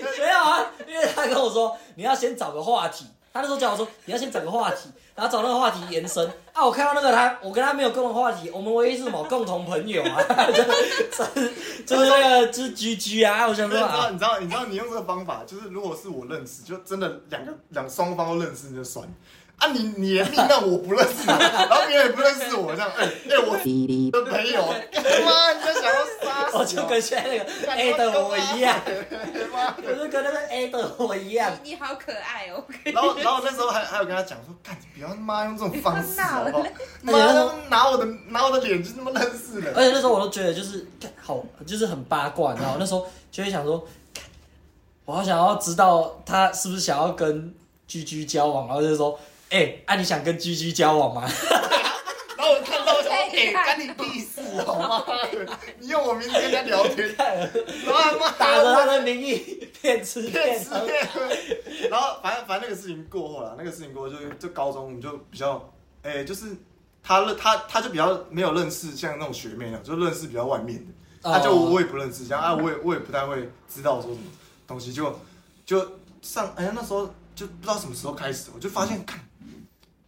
[0.18, 6.64] 没有啊，因为他跟我说你要先找个话题，他那时候叫我说你要先找个话题， 然后找那个话题延伸啊。
[6.64, 10.22] 我看到那个他，我跟他没有共同话题，我们唯一是什么共同朋友啊？
[10.52, 11.52] 就是
[11.86, 13.46] 就是那个就是 GG 啊。
[13.48, 19.12] 我想你知道，说啊，你知道，你知道，你用这个方法，就是如果是我认识，就真的两个两双方都认识就算了。
[19.56, 24.66] 啊你，你连命让我不认识， 然后别人也不认识我，这样，哎、哎、我的朋友，
[25.24, 31.52] 妈，你在想要杀死我就跟现在那个 A 的我一样，我就跟那个 A 的我一样。
[31.62, 32.62] 你好可爱哦。
[32.84, 36.64] 然后，然后那时候还还有跟他讲说，干，你不要他妈用这种方式， 好不好？
[37.02, 39.72] 妈那时候的，拿我的拿我的脸就那么认识了。
[39.74, 40.86] 而且那时候我都觉得就是
[41.20, 42.76] 好，就是很八卦，你知道吗？
[42.80, 43.86] 那时候就会想说，
[45.06, 47.54] 我好想要知道他是不是想要跟
[47.86, 49.18] 居居交往，然后就说，
[49.54, 51.22] 哎、啊你想跟居居交往吗？
[52.36, 55.04] 然后我看到说， 哎、太厉害干你屁事，好吗？
[55.78, 61.20] 你用我名字跟他聊天，然后他妈打着他的名义骗吃骗吃骗喝。
[61.88, 66.46] 然后反正反正那个事情过后了，那个事情过后就就高中我们就比较，哎、就是
[67.00, 70.92] 他认他他就比较没有认识像那种学妹那样，就认识比较外面的。
[71.22, 74.26] 他、就我也不认识，这样啊，我也我也不太会知道说什么
[74.66, 75.16] 东西，就
[75.64, 75.80] 就
[76.22, 79.20] 上哎呀那时候就不知道什么时候开始，我就发现看。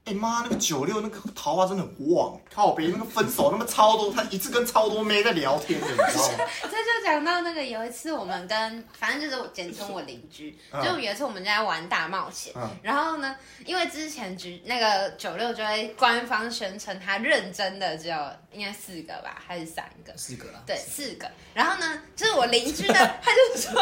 [0.06, 6.44] 哎妈，那个九六那个桃花真的很旺，靠别那个分手那么超多，他一次跟超多妹在聊天的，你知道吗？
[6.62, 13.34] 这就讲到那个有一次我们跟反正就是我简称我邻居， 嗯就有一次我们在玩大冒险，嗯然后呢，
[13.64, 18.16] 因为之前局那个九六就会官方宣称他认真的只有
[18.52, 20.16] 应该四个吧，还是三个？
[20.16, 21.28] 四个啊，对，四个。
[21.52, 23.72] 然后呢，就是我邻居呢，他就说：“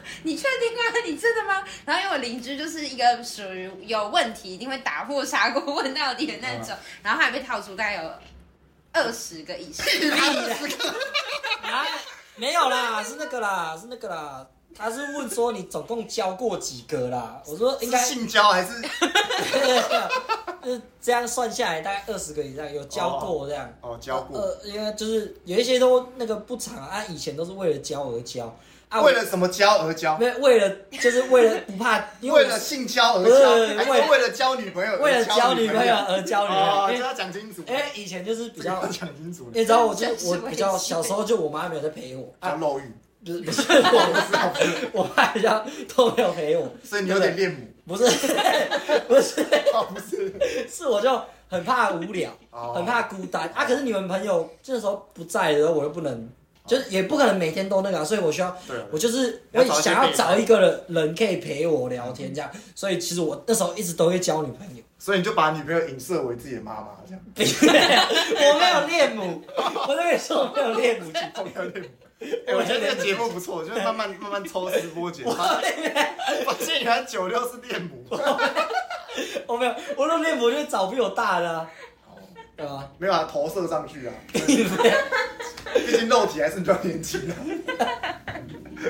[0.24, 0.82] 你确定吗？
[1.04, 8.12] 你真的吗？”然后因为我邻居就是一个属于有问题，一定会打破砂锅问到底的那种，然后还被套出大概有
[8.92, 9.86] 二十个以上。
[11.62, 11.86] 啊，
[12.36, 14.46] 没有啦，是那个啦，是那个啦。
[14.76, 17.40] 他是问说你总共交过几个啦？
[17.46, 18.82] 我说应该是性交还是
[20.62, 23.72] 就是这样算下来大概二十个以上有交过这样。
[23.80, 24.38] 哦交过？
[24.38, 28.54] 呃，因为就是有一些都那个不长啊，啊以前都是为了交而交
[28.88, 30.16] 啊，为了什么交而交？
[30.18, 37.62] 没为了就是为了不怕，因为为了性交而交，还为是为了交女朋友而为了交女女朋友而交女朋哦，友，因为这要讲清楚。
[37.66, 42.90] 因为以前就是比较讲清楚你知道我就我比较小时候就我妈没有在陪我啊，漏欲，
[43.24, 43.62] 不是 不是
[44.92, 45.64] 我 我妈比较
[45.94, 47.58] 都没有陪我，所以你有点恋母。
[47.86, 48.04] 不是
[49.06, 49.42] 不是
[49.74, 50.32] 哦，不是，
[50.70, 53.66] 是我就很怕无聊，哦很怕孤单啊。
[53.66, 56.26] 可是你们朋友这时候不在的时候，我又不能，
[56.66, 64.82] 就是也不可能每天都那个啊、所以我需要，对啊我就是我想要找一个人人可以陪我聊天这样，所以其实我那时候一直都会交女朋友。
[64.98, 67.22] 所以你就把女朋友影射为自己的妈妈，这样。
[67.36, 69.42] 我没有恋母，
[69.86, 71.42] 我跟你说我没有恋母情节。
[71.44, 71.88] 没有恋母。
[72.46, 78.04] 哎，我觉得这个节目不错，就是慢慢慢慢抽丝剥茧， 发现原来九六是恋母。
[79.46, 81.70] 我没有，我说恋母就是找比我大的、啊，
[82.56, 82.90] 对吧？
[82.98, 84.14] 没有啊，投射上去啊。
[84.32, 87.34] 毕竟肉体还是比较年轻的。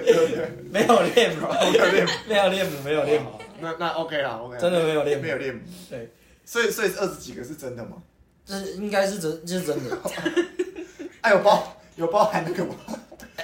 [0.04, 0.50] 对不对？
[0.72, 2.10] 没有恋母，没有恋母。
[2.26, 3.30] 没有恋母，没有恋母，
[3.60, 4.58] 那那 OK 啦，OK。
[4.58, 5.60] 真的没有恋母没有恋母。
[5.88, 6.10] 对，
[6.44, 7.98] 所以所以二十几个是真的吗？
[8.44, 9.96] 这应该是真，这是真的。
[11.20, 12.74] 哎，有包有包含那个吗？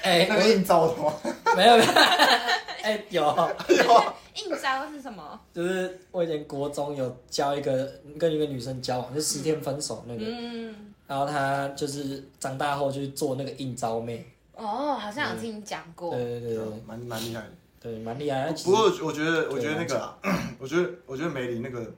[0.02, 1.12] 哎、那个应招的吗？
[1.22, 1.90] 我 没有，没有
[2.82, 4.14] 哎、有，有啊。
[4.34, 5.38] 应招是什么？
[5.52, 14.24] 就是我以前国中有交一个跟一个女生交往，就十天分手那个，嗯，然后她就是长大后去做那个应招妹，
[14.54, 16.14] 哦，好像有听你讲过。
[16.14, 17.50] 对对对对蛮蛮厉害的。
[17.80, 18.52] 对，蛮厉害的。
[18.62, 20.18] 不过我觉得，我觉得那个啊，
[20.58, 21.92] 我觉得我觉得梅林那个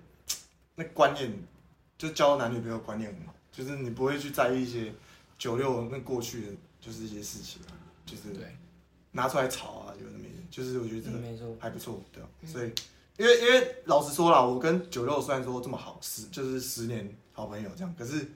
[0.76, 1.30] 那观念，
[1.98, 4.92] 就交男女朋友观念很好，就是你不会去在意一些
[5.38, 7.74] 九六那过去的，就是一些事情啊，
[8.04, 8.56] 就是对，
[9.12, 12.72] 拿出来炒啊，有的没的，就是我觉得这个嗯没错，还不错，对啊，所以
[13.18, 18.26] 因为因为老实说啦，我跟九六虽然说这么好，十就是十年好朋友这样，可是，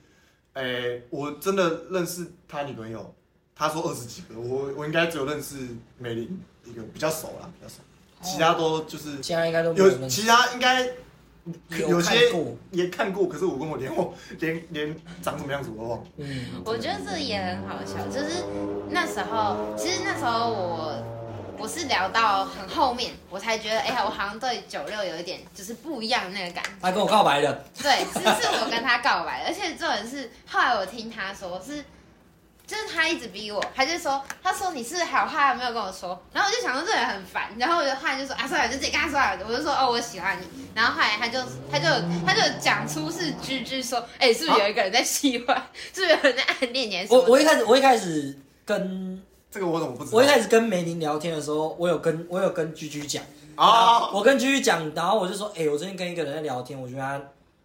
[0.53, 3.13] 哎、我真的认识他女朋友，
[3.55, 5.55] 他说二十几个，我我应该只有认识
[5.97, 7.81] 美玲一个比较熟啦，比较熟，
[8.21, 10.87] 其他都就是其他应该都没有其他应该
[11.69, 12.31] 有有些，
[12.71, 16.03] 也看过，可是我跟我连我连连长什么样子我都忘。
[16.17, 18.43] 嗯，我觉得这也很好笑，就是
[18.89, 21.03] 那时候，其实那时候我
[21.57, 26.69] 我是聊到很后面，我才觉得，哎、呀，我好像对九六有一点就是不一样的那个感觉。
[26.81, 31.83] 他跟我告白的，对，是是我跟他告白，而且重点是后来我听他说是，
[32.67, 40.45] 就是他一直逼我，他就说，他说你是不是还有话没有跟我说，然后我就想说这人很烦，然后我就后来就说啊算了，就自己跟他说了，我就说哦我喜欢你，
[40.75, 41.39] 然后后来他就
[41.71, 41.85] 他就
[42.25, 45.55] 他就讲出是居居说，哎、是不是有一个人在喜欢，
[45.95, 47.07] 是不是有人在暗恋你？
[47.09, 50.17] 我我一开始我一开始跟这个我怎么不知道？
[50.17, 53.23] 我一开始跟梅林聊天的时候，我有跟我有跟居居讲，
[53.55, 57.17] 啊，我跟居居讲，然后我就说，哎、我最近跟一个人在聊天，我觉得他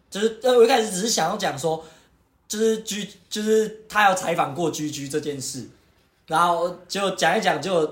[0.09, 1.85] 就是，呃，我一开始只是想要讲说，
[2.49, 5.69] 就是居，就是他有采访过居居这件事，
[6.27, 7.87] 然后就讲一讲，就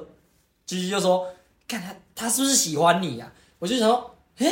[0.67, 1.27] 居居就说，
[1.67, 4.51] 看他他是不是喜欢你呀、我就想说，哎、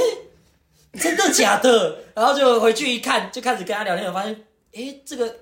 [0.94, 1.99] 真的假的？
[2.14, 4.44] 然后就回去一看，就开始跟他聊天，我发现，
[4.74, 5.36] 哎、这个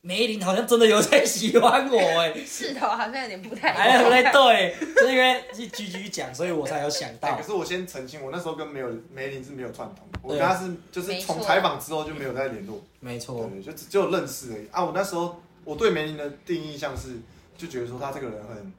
[0.00, 2.32] 梅林好像真的有在喜欢我、 哎。
[2.46, 4.24] 势头好像有点不太一还有样。
[4.32, 7.42] 不对，就是因为是居居讲，所以我才有想哎到可。
[7.42, 14.68] 是我先澄清，我那时候跟没有梅林是没有串通，我跟他是就是从采访之后就没有再联络，没错，对，就只只有认识而已。
[14.70, 14.84] 啊。
[14.84, 17.16] 我那时候我对梅林的第一印象是，
[17.56, 18.72] 就觉得说他这个人很，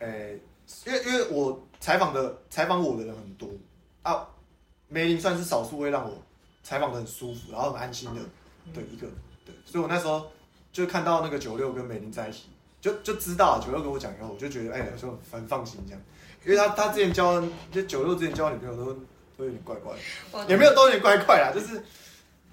[0.00, 0.38] 诶、
[0.86, 3.48] 因为因为我采访的采访我的人很多。
[4.02, 4.26] 啊，
[4.88, 6.20] 梅林算是少数会让我
[6.62, 8.20] 采访的很舒服，然后很安心的
[8.74, 9.06] 的一个，
[9.46, 10.28] 对，所以我那时候
[10.72, 12.44] 就看到那个九六跟美玲在一起，
[12.80, 16.02] 就就知道九六跟我讲以后，我就觉得哎，就很放心这样，
[16.44, 18.92] 因为他他之前交就九六之前交女朋友都
[19.36, 19.98] 都有点怪怪的，
[20.32, 21.84] 我也没有都有点怪怪啦，就是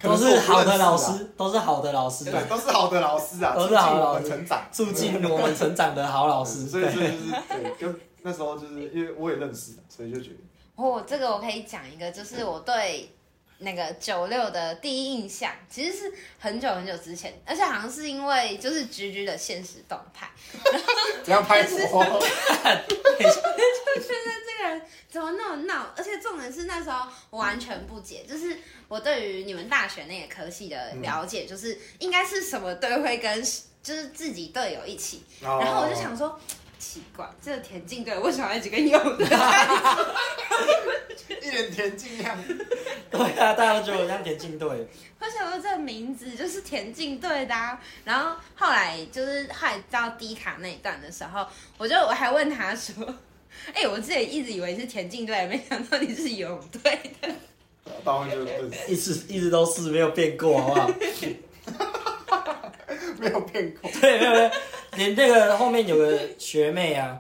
[0.02, 6.68] 都是好的老师，都是好的老师，对，都是好的老师啊，都促进我是好的老师们成长，促进我们成长的好老师。
[6.68, 10.38] 所以所以，就是对，就那时候就是因为我也认识，所以就觉得
[10.76, 13.10] 哦，这个我可以讲一个，就是我对
[13.60, 20.30] 那个九六的第一印象，其实是很久很久之前，而且好像是因为就是居居的现实动态，
[21.24, 22.04] 怎样拍火，
[22.88, 25.94] 就觉得，这个人怎么那么闹？
[25.96, 28.58] 而且重点是那时候我完全不解，就是
[28.88, 33.44] 我对于你们大学那个科系的了解，就是应该是什么队会跟
[33.82, 36.40] 就是自己队友一起，然然后我就想说。
[36.80, 39.26] 奇怪，这个田径队为什么要一直跟泳的？
[41.42, 42.38] 一脸田径样，
[43.12, 44.68] 对啊，大家都觉得我像田径队。
[45.20, 51.46] 我想说这个名字就是田径队的、啊，然后后来就是后来到低卡那一段的时候，
[51.78, 53.06] 我就我还问他说
[53.76, 57.30] ：“哎、我自己一直以为是田径队，没想到你是游泳队的。
[58.04, 60.92] 到后面就认识，一直一直都是没有变过，好不好？
[63.22, 64.52] 没有变过， 对，没有没有，
[64.96, 67.18] 连那个后面有个学妹啊，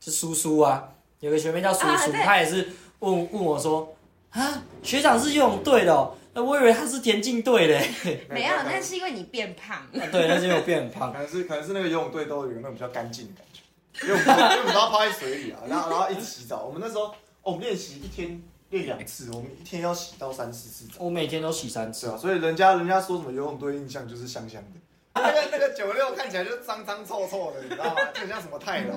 [0.00, 0.88] 是叔叔啊，
[1.20, 2.68] 有个学妹叫叔叔，她也是
[2.98, 3.94] 问问我说
[4.30, 7.80] 啊，学长是游泳队的、哦，那我以为他是田径队的。
[8.28, 9.76] 没有，那是因为你变胖。
[9.76, 11.18] 啊对，那是因为我变胖可。
[11.18, 13.62] 能是可能是那个游泳队都有那种比较干净的感觉，
[14.06, 16.64] 因为我们因为我们都要泡在水里啊，然后然后一起洗澡。
[16.64, 22.08] 我们那时候哦，我们练习一天练两次，我们一天要洗到三四次澡，我每天都洗三次。
[22.08, 24.80] 啊，所以人家人家说什么游泳队印象就是香香的，
[25.22, 27.94] 那个那个九六看起来就脏脏臭臭的，你知道吗？
[28.14, 28.94] 就很像什么太老，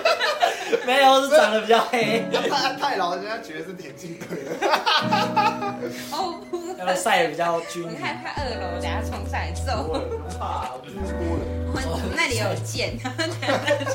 [0.86, 4.50] 没有，是长得比较黑，太太老，人家觉得是田径队的。
[6.12, 7.88] 哦，不然后晒的比较均匀。
[7.88, 9.88] 我害怕二楼等下冲上来揍。
[9.88, 11.64] 不怕，我就是多人。
[11.74, 12.96] 我 们那里有剑，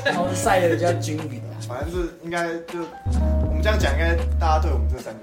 [0.04, 1.56] 然后晒的比较均匀啊。
[1.66, 2.80] 反正是应该就
[3.46, 5.20] 我们这样讲，应该大家对我们这三个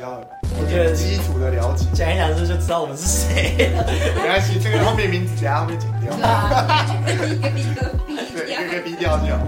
[0.00, 0.20] 较
[0.58, 1.86] 我觉得基础的了解。
[1.92, 3.84] 讲一讲之后就知道我们是谁了。
[4.16, 6.10] 没关系，这个后面名字等下后面剪掉。
[6.10, 7.66] 一个一个逼
[8.34, 8.66] 对，一掉个。
[8.66, 9.44] 一个逼掉就好。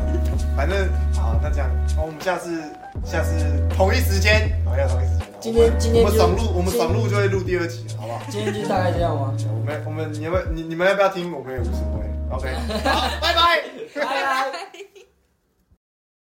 [0.54, 2.62] 反正好，那这样，那我们下次
[3.04, 3.32] 下次
[3.74, 5.26] 同一时间，好，要同一时间。
[5.40, 8.20] 今天今天就我们爽录，我们爽录就会录第二集，好不好？
[8.28, 9.34] 今天就大概这样吗？
[9.48, 11.32] 我们我们你们你你们要不要听？
[11.32, 12.04] 我们也无所谓。
[12.30, 12.52] OK，
[12.84, 13.62] 好，拜拜。
[13.94, 14.04] 拜拜。
[14.04, 14.91] 拜